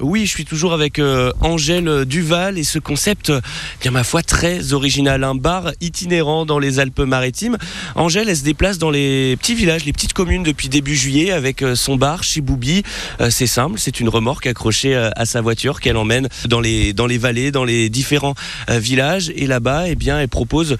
[0.02, 3.40] Oui, je suis toujours avec euh, Angèle Duval et ce concept, euh,
[3.80, 5.24] bien ma foi, très original.
[5.24, 7.56] Un bar itinérant dans les Alpes-Maritimes.
[7.94, 11.62] Angèle, elle se déplace dans les petits villages, les petites communes depuis début juillet avec
[11.62, 12.82] euh, son bar chez Boubi.
[13.22, 16.92] Euh, c'est simple, c'est une remorque accrochée euh, à sa voiture qu'elle emmène dans les,
[16.92, 18.34] dans les vallées, dans les différents
[18.68, 19.32] villages.
[19.34, 20.76] Et là-bas, eh bien, elle propose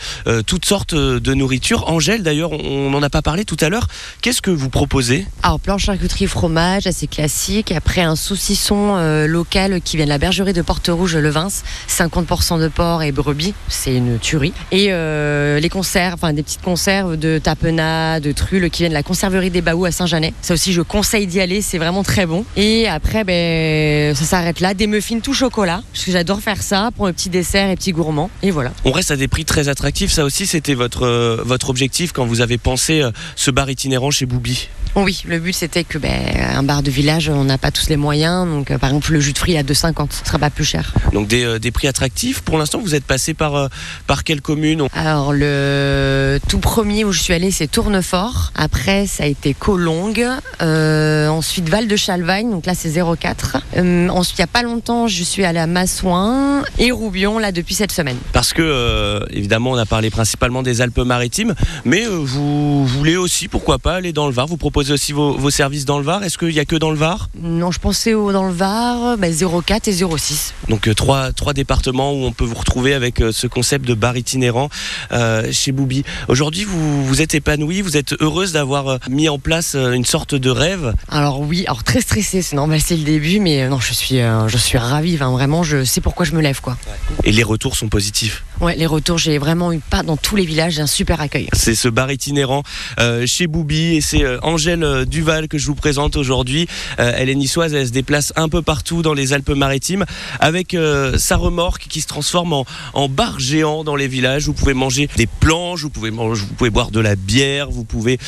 [0.47, 1.89] toutes sortes de nourriture.
[1.89, 3.89] Angèle, d'ailleurs, on n'en a pas parlé tout à l'heure.
[4.21, 5.27] Qu'est-ce que vous proposez?
[5.43, 7.73] Alors, plan charcuterie fromage, assez classique.
[7.73, 11.63] Après, un saucisson euh, local qui vient de la bergerie de Porte-Rouge-Levins.
[11.89, 13.55] 50% de porc et brebis.
[13.69, 14.53] C'est une tuerie.
[14.73, 18.97] Et euh, les conserves, enfin des petites conserves de tapenade, de trulle qui viennent de
[18.97, 20.35] la conserverie des Baous à Saint-Janet.
[20.43, 21.63] Ça aussi, je conseille d'y aller.
[21.63, 22.45] C'est vraiment très bon.
[22.57, 24.75] Et après, ben, ça s'arrête là.
[24.75, 25.83] Des muffins tout chocolat.
[25.93, 28.31] Parce que j'adore faire ça pour le petit dessert et petit gourmand.
[28.43, 28.73] Et voilà.
[28.85, 30.13] On reste à des prix très attractifs.
[30.13, 34.11] Ça aussi, c'était votre, euh, votre objectif quand vous avez pensé euh, ce bar itinérant
[34.11, 34.69] chez Boubi.
[34.95, 36.11] Oui, le but c'était que ben,
[36.55, 38.47] un bar de village, on n'a pas tous les moyens.
[38.49, 40.09] Donc, par exemple, exemple, le jus de fruits à 2,50.
[40.11, 40.93] Ce sera pas plus cher.
[41.13, 42.41] Donc des, euh, des prix attractifs.
[42.41, 43.69] Pour l'instant, vous êtes passé par, euh,
[44.07, 44.87] par quelle commune?
[44.95, 48.53] Alors, le tout premier où je suis allée, c'est Tournefort.
[48.55, 50.27] Après, ça a été Collongue.
[50.63, 52.51] Euh, ensuite, Val de Chalvagne.
[52.51, 53.59] Donc là, c'est 0,4.
[53.77, 57.53] Euh, ensuite, il y a pas longtemps, je suis allée à Massouin et Roubion, là,
[57.53, 58.17] depuis cette semaine.
[58.33, 63.79] Parce que, euh, évidemment, on a parlé principalement des Alpes-Maritimes, mais vous voulez aussi, pourquoi
[63.79, 64.47] pas, aller dans le Var?
[64.47, 66.23] Vous proposez aussi vos, vos services dans le Var?
[66.23, 67.29] Est-ce qu'il n'y a que dans le Var?
[67.43, 68.86] Non, je pensais au, dans le Var,
[69.19, 70.53] bah, 0,4 et 0,6.
[70.69, 73.95] Donc euh, trois, trois départements où on peut vous retrouver avec euh, ce concept de
[73.95, 74.69] bar itinérant
[75.13, 76.05] euh, chez Boubi.
[76.29, 80.05] Aujourd'hui, vous, vous êtes épanouie, vous êtes heureuse d'avoir euh, mis en place euh, une
[80.05, 80.95] sorte de rêve?
[81.09, 84.21] Alors oui, alors très stressée, c'est normal, c'est le début, mais euh, non, je suis,
[84.21, 86.77] euh, je suis ravie, vraiment, je sais pourquoi je me lève, quoi.
[87.25, 88.45] Et les retours sont positifs?
[88.61, 91.49] Ouais, les retours, j'ai vraiment eu pas dans tous les villages, un super accueil.
[91.53, 92.63] C'est ce bar itinérant
[92.99, 96.67] euh, chez Boubi et c'est euh, Angèle euh, Duval que je vous présente aujourd'hui.
[96.99, 100.07] Euh, elle est niçoise, elle se déplace un peu partout dans les Alpes-Maritimes
[100.41, 100.75] avec
[101.19, 104.47] sa remorque qui se transforme en, en bar géant dans les villages.
[104.47, 107.85] Vous pouvez manger des planches, vous pouvez, manger, vous pouvez boire de la bière, vous
[107.85, 108.19] pouvez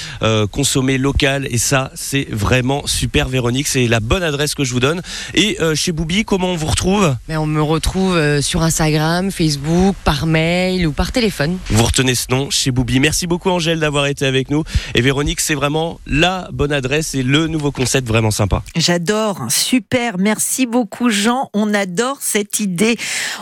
[0.50, 4.80] consommer local et ça c'est vraiment super Véronique, c'est la bonne adresse que je vous
[4.80, 5.00] donne.
[5.34, 7.16] Et chez Boubi, comment on vous retrouve?
[7.28, 11.58] Mais on me retrouve sur Instagram, Facebook, par mail ou par téléphone.
[11.70, 13.00] Vous retenez ce nom chez Boubi.
[13.00, 14.64] Merci beaucoup Angèle d'avoir été avec nous.
[14.94, 18.62] Et Véronique, c'est vraiment la bonne adresse et le nouveau concept vraiment sympa.
[18.76, 22.96] J'adore, super, merci beaucoup Jean, on adore cette idée.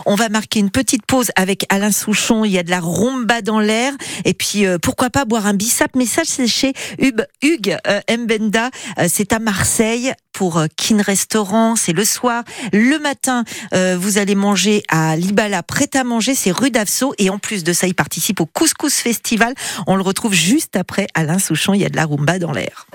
[0.05, 3.41] On va marquer une petite pause avec Alain Souchon, il y a de la rumba
[3.41, 3.93] dans l'air,
[4.25, 8.01] et puis euh, pourquoi pas boire un bissap, mais ça c'est chez Hub, Hugues euh,
[8.09, 8.69] Mbenda,
[8.99, 12.43] Euh, c'est à Marseille pour euh, Kin Restaurant, c'est le soir.
[12.71, 17.31] Le matin, euh, vous allez manger à Libala, prêt à manger, c'est rue d'Avso, et
[17.31, 19.55] en plus de ça, il participe au Couscous Festival.
[19.87, 22.85] On le retrouve juste après Alain Souchon, il y a de la rumba dans l'air.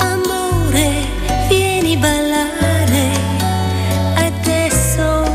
[0.00, 0.72] Amore,
[1.50, 3.12] vieni ballare
[4.16, 5.30] adesso.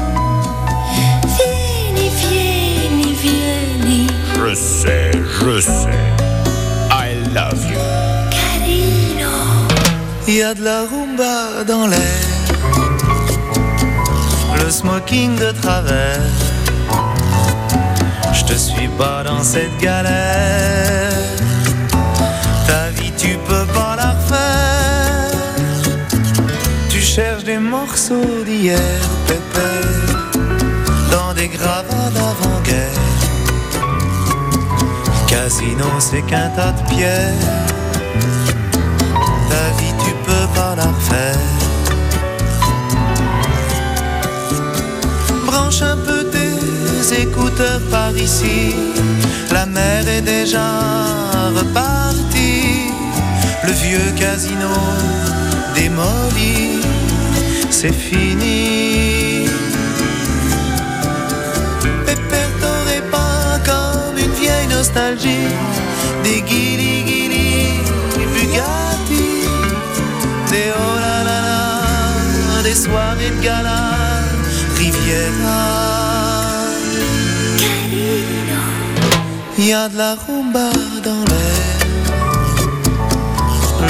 [1.38, 4.08] Vieni, vieni, vieni.
[4.34, 6.21] Je sais, je sais.
[10.42, 12.26] Y a de la rumba dans l'air,
[14.64, 16.26] le smoking de travers.
[18.34, 21.12] Je te suis pas dans cette galère.
[22.68, 25.32] Ta vie, tu peux pas la refaire.
[26.90, 30.32] Tu cherches des morceaux d'hier, pépère,
[31.12, 33.06] dans des gravats d'avant-guerre.
[35.28, 37.48] Casino, c'est qu'un tas de pierres.
[39.52, 40.01] Ta vie,
[40.76, 41.36] refaire.
[45.46, 48.76] Branche un peu tes écouteurs par ici.
[49.52, 50.70] La mer est déjà
[51.56, 52.92] repartie.
[53.64, 54.74] Le vieux casino
[55.76, 56.82] démoli,
[57.70, 59.48] c'est fini.
[62.06, 65.52] Pépère, t'aurais pas comme une vieille nostalgie.
[66.24, 66.91] Des guili
[73.22, 73.82] des soirées de gala.
[79.58, 80.72] Il y a de la rumba
[81.04, 81.76] dans l'air,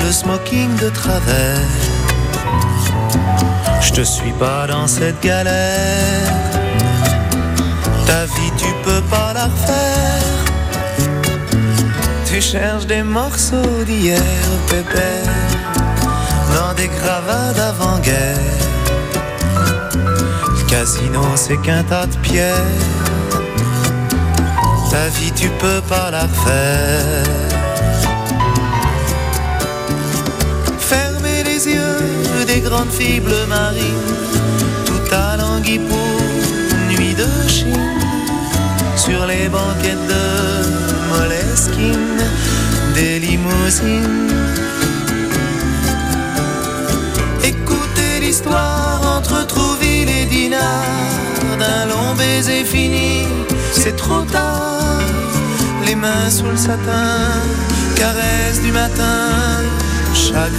[0.03, 1.69] le smoking de travers.
[3.79, 6.34] Je te suis pas dans cette galère.
[8.05, 10.39] Ta vie, tu peux pas la refaire.
[12.25, 14.21] Tu cherches des morceaux d'hier,
[14.67, 15.34] pépère,
[16.55, 18.70] dans des gravats d'avant-guerre.
[20.72, 22.55] Casino, c'est qu'un tas de pierres.
[24.89, 27.26] Ta vie, tu peux pas la refaire.
[30.80, 34.15] Fermez les yeux des grandes fibres marines,
[34.86, 36.22] tout à l'anguille pour
[36.89, 37.99] nuit de Chine,
[38.95, 40.26] sur les banquettes de
[41.09, 42.22] Moleskine,
[42.95, 44.51] des limousines.
[50.52, 53.26] D'un long baiser fini,
[53.72, 54.99] c'est trop tard.
[55.86, 57.20] Les mains sous le satin,
[57.95, 59.62] caresse du matin,
[60.14, 60.52] chagrin.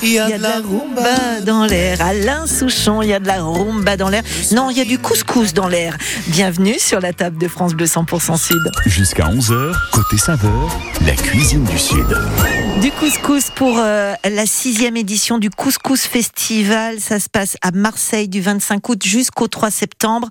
[0.00, 2.00] Il y a de la rumba dans l'air.
[2.00, 4.22] Alain Souchon, il y a de la rumba dans l'air.
[4.52, 5.96] Non, il y a du couscous dans l'air.
[6.28, 8.56] Bienvenue sur la table de France Bleu 100% Sud.
[8.86, 10.68] Jusqu'à 11h, côté saveur,
[11.04, 12.16] la cuisine du Sud.
[12.80, 17.00] Du couscous pour euh, la sixième édition du Couscous Festival.
[17.00, 20.28] Ça se passe à Marseille du 25 août jusqu'au 3 septembre.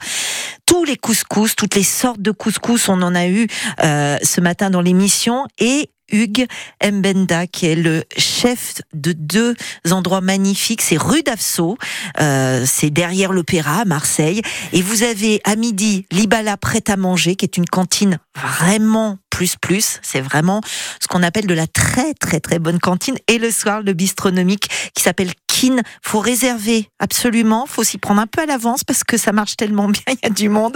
[0.66, 3.48] Tous les couscous, toutes les sortes de couscous, on en a eu
[3.84, 5.46] euh, ce matin dans l'émission.
[5.60, 6.48] Et Hugues
[6.84, 9.56] Mbenda, qui est le chef de deux
[9.92, 10.82] endroits magnifiques.
[10.82, 11.78] C'est rue d'Avso,
[12.22, 14.42] euh, c'est derrière l'Opéra à Marseille.
[14.74, 19.56] Et vous avez à midi l'Ibala prête à manger, qui est une cantine vraiment plus
[19.56, 20.00] plus.
[20.02, 20.62] C'est vraiment
[21.00, 23.18] ce qu'on appelle de la très très très bonne cantine.
[23.28, 25.76] Et le soir, le bistronomique qui s'appelle Kin.
[26.02, 27.68] Faut réserver absolument.
[27.68, 30.02] Faut s'y prendre un peu à l'avance parce que ça marche tellement bien.
[30.08, 30.76] Il y a du monde.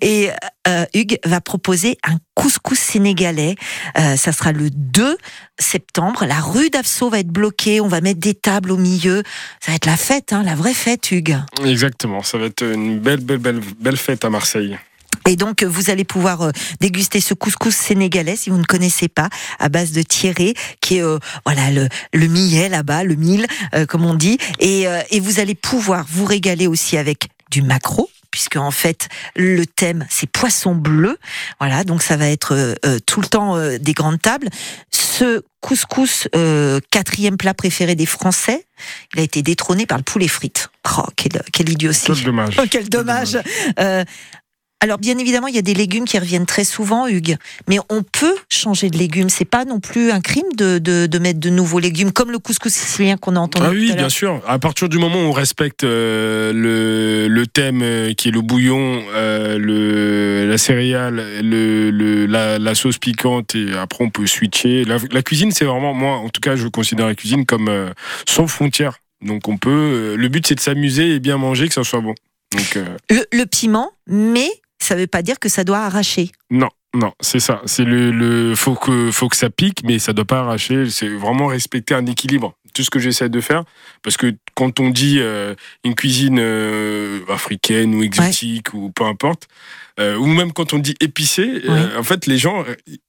[0.00, 0.30] Et
[0.68, 3.56] euh, Hugues va proposer un couscous sénégalais.
[3.98, 5.18] Euh, ça sera le 2
[5.58, 6.26] septembre.
[6.26, 7.80] La rue d'Avso va être bloquée.
[7.80, 9.24] On va mettre des tables au milieu.
[9.58, 11.38] Ça va être la fête, hein, la vraie fête, Hugues.
[11.64, 14.78] Exactement, ça va être une belle, belle, belle, belle fête à Marseille.
[15.26, 16.50] Et donc, vous allez pouvoir euh,
[16.80, 21.02] déguster ce couscous sénégalais, si vous ne connaissez pas, à base de thierry, qui est
[21.02, 24.38] euh, voilà le, le millet là-bas, le mille, euh, comme on dit.
[24.60, 29.08] Et, euh, et vous allez pouvoir vous régaler aussi avec du maquereau puisque en fait
[29.34, 31.16] le thème c'est poisson bleu.
[31.58, 34.48] Voilà, donc ça va être euh, euh, tout le temps euh, des grandes tables.
[34.90, 38.66] Ce couscous euh, quatrième plat préféré des Français,
[39.14, 40.68] il a été détrôné par le poulet frites.
[40.98, 42.06] Oh, quel, quel idiotie.
[42.06, 42.56] Quel dommage.
[42.60, 43.38] Oh, quel dommage.
[43.80, 44.04] Euh,
[44.80, 47.36] alors bien évidemment, il y a des légumes qui reviennent très souvent, Hugues,
[47.68, 49.30] mais on peut changer de légumes.
[49.30, 52.38] C'est pas non plus un crime de, de, de mettre de nouveaux légumes, comme le
[52.38, 53.64] couscous sicilien qu'on a entendu.
[53.66, 54.42] Ah tout oui, à bien sûr.
[54.46, 58.42] À partir du moment où on respecte euh, le, le thème euh, qui est le
[58.42, 64.26] bouillon, euh, le, la céréale, le, le- la, la sauce piquante, et après on peut
[64.26, 64.84] switcher.
[64.84, 67.90] La, la cuisine, c'est vraiment, moi en tout cas, je considère la cuisine comme euh,
[68.28, 68.98] sans frontières.
[69.22, 70.14] Donc on peut.
[70.16, 72.14] le but, c'est de s'amuser et bien manger, que ça soit bon.
[72.52, 72.78] Donc.
[73.10, 74.48] Le, le piment, mais
[74.86, 76.30] ça veut pas dire que ça doit arracher.
[76.50, 77.60] Non, non, c'est ça.
[77.66, 80.88] C'est le, le faut que faut que ça pique, mais ça doit pas arracher.
[80.90, 82.54] C'est vraiment respecter un équilibre.
[82.74, 83.64] Tout ce que j'essaie de faire,
[84.02, 89.48] parce que quand on dit euh, une cuisine euh, africaine ou exotique ou peu importe,
[89.98, 91.62] euh, ou même quand on dit épicé,
[91.98, 92.64] en fait les gens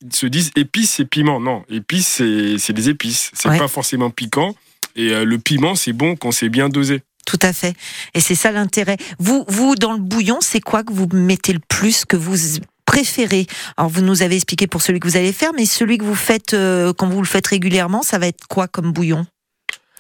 [0.10, 1.42] se disent épices et piment.
[1.42, 3.30] Non, épices c'est c'est des épices.
[3.34, 3.58] C'est Ouais.
[3.60, 4.56] pas forcément piquant.
[4.96, 7.02] Et le piment c'est bon quand c'est bien dosé.
[7.28, 7.76] Tout à fait.
[8.14, 8.96] Et c'est ça l'intérêt.
[9.20, 12.38] Vous, vous, dans le bouillon, c'est quoi que vous mettez le plus, que vous
[12.86, 13.48] préférez?
[13.76, 16.16] Alors, vous nous avez expliqué pour celui que vous allez faire, mais celui que vous
[16.16, 19.28] faites, euh, quand vous le faites régulièrement, ça va être quoi comme bouillon?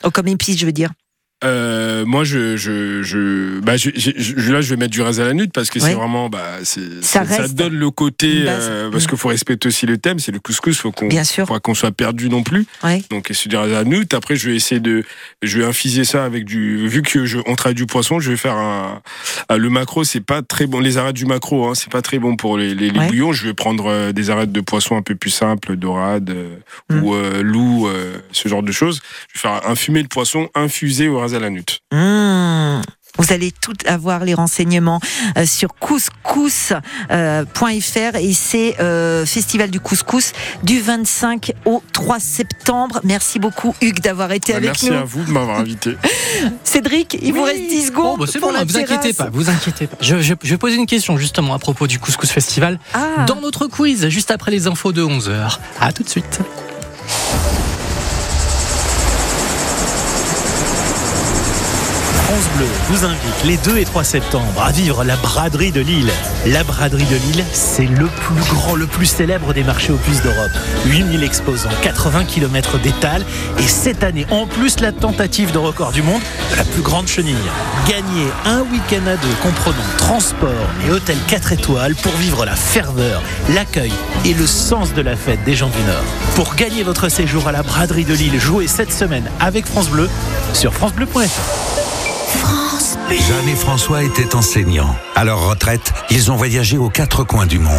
[0.03, 0.91] Oh, Comme épice, je veux dire.
[1.43, 3.89] Euh, moi, je, je, je, bah, je,
[4.51, 5.89] là, je vais mettre du ras à la nuit parce que Ouais.
[5.89, 8.67] c'est vraiment, bah, c'est, Ça reste donne le côté, base.
[8.67, 9.07] euh, parce Mm.
[9.09, 12.29] qu'il faut respecter aussi le thème, c'est le couscous, faut qu'on, pas qu'on soit perdu
[12.29, 12.65] non plus.
[12.83, 13.03] Ouais.
[13.11, 14.07] Donc, c'est du ras à la nuit.
[14.13, 15.03] Après, je vais essayer de,
[15.43, 18.37] je vais infuser ça avec du, vu que je, on travaille du poisson, je vais
[18.37, 19.01] faire un,
[19.47, 22.17] ah, le macro, c'est pas très bon, les arêtes du macro, hein, c'est pas très
[22.17, 23.07] bon pour les, les, les Ouais.
[23.09, 23.31] bouillons.
[23.31, 26.33] Je vais prendre euh, des arêtes de poisson un peu plus simples, dorades,
[26.89, 27.03] Mm.
[27.03, 27.87] ou euh, loup,
[28.31, 29.01] ce genre de choses.
[29.33, 31.65] Je vais faire un fumé de poisson infusé au la nuit.
[31.91, 32.81] Mmh.
[33.19, 34.99] Vous allez tout avoir les renseignements
[35.39, 36.75] euh, sur couscous.fr
[37.09, 42.99] et c'est euh, Festival du couscous du 25 au 3 septembre.
[43.03, 44.97] Merci beaucoup Hugues d'avoir été Bah, avec Merci nous.
[44.97, 45.97] à vous de m'avoir invité.
[46.63, 48.17] Cédric, il vous reste 10 secondes.
[48.19, 49.97] Bon, bah, c'est pour bon, la vous inquiétez pas, vous inquiétez pas.
[49.99, 52.79] Je, je- je vais poser une question justement à propos du Couscous Festival.
[52.93, 53.23] Ah.
[53.25, 55.57] Dans notre quiz, juste après les infos de 11h.
[55.81, 56.39] À tout de suite.
[62.25, 66.09] France Bleu vous invite les 2 et 3 septembre à vivre la braderie de Lille.
[66.45, 70.51] La braderie de Lille, c'est le plus grand, le plus célèbre des marchés opus d'Europe.
[70.85, 73.25] 8000 exposants, 80 km d'étal
[73.59, 76.21] et cette année, en plus la tentative de record du monde
[76.51, 77.35] de la plus grande chenille.
[77.89, 80.49] Gagnez un week-end à deux comprenant transport
[80.87, 83.91] et hôtel 4 étoiles pour vivre la ferveur, l'accueil
[84.23, 86.03] et le sens de la fête des gens du Nord.
[86.35, 90.09] Pour gagner votre séjour à la braderie de Lille, jouez cette semaine avec France Bleu
[90.53, 92.66] sur francebleu.fr.
[93.15, 94.93] Jeanne et François étaient enseignants.
[95.15, 97.73] À leur retraite, ils ont voyagé aux quatre coins du monde.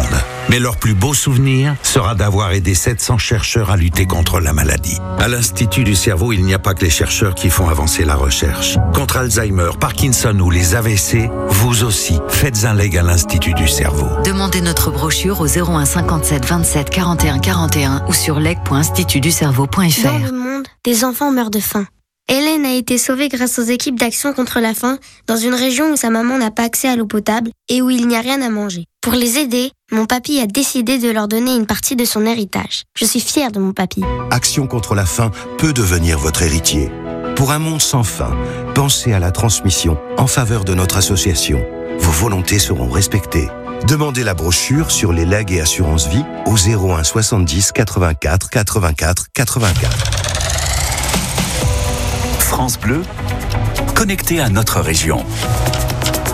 [0.49, 4.97] Mais leur plus beau souvenir sera d'avoir aidé 700 chercheurs à lutter contre la maladie.
[5.19, 8.15] À l'Institut du cerveau, il n'y a pas que les chercheurs qui font avancer la
[8.15, 8.77] recherche.
[8.95, 14.07] Contre Alzheimer, Parkinson ou les AVC, vous aussi, faites un leg à l'Institut du cerveau.
[14.25, 20.25] Demandez notre brochure au 01 57 27 41 41 ou sur Dans leg.institutducerveau.fr.
[20.25, 21.85] le monde, des enfants meurent de faim.
[22.31, 25.95] Hélène a été sauvée grâce aux équipes d'action contre la faim dans une région où
[25.95, 28.51] sa maman n'a pas accès à l'eau potable et où il n'y a rien à
[28.51, 28.85] manger.
[29.01, 32.83] Pour les aider, mon papy a décidé de leur donner une partie de son héritage.
[32.95, 34.03] Je suis fière de mon papy.
[34.29, 36.91] Action contre la faim peut devenir votre héritier.
[37.35, 38.37] Pour un monde sans faim,
[38.75, 41.65] pensez à la transmission en faveur de notre association.
[41.97, 43.47] Vos volontés seront respectées.
[43.87, 50.48] Demandez la brochure sur les legs et assurances vie au 01 70 84 84 84.
[52.49, 53.03] France Bleu,
[53.93, 55.23] connecté à notre région.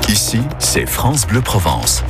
[0.07, 2.05] Ici, c'est France Bleu Provence.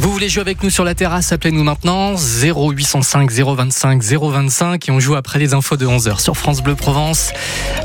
[0.00, 5.00] Vous voulez jouer avec nous sur la terrasse Appelez-nous maintenant 0805 025 025 et on
[5.00, 7.32] joue après les infos de 11h sur France Bleu Provence.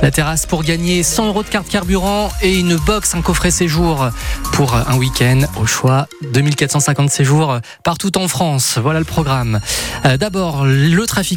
[0.04, 4.10] La terrasse pour gagner 100 euros de carte carburant et une box, un coffret séjour
[4.52, 8.78] pour un week-end au choix 2450 séjours partout en France.
[8.80, 9.60] Voilà le programme.
[10.06, 11.32] Euh, D'abord, le trafic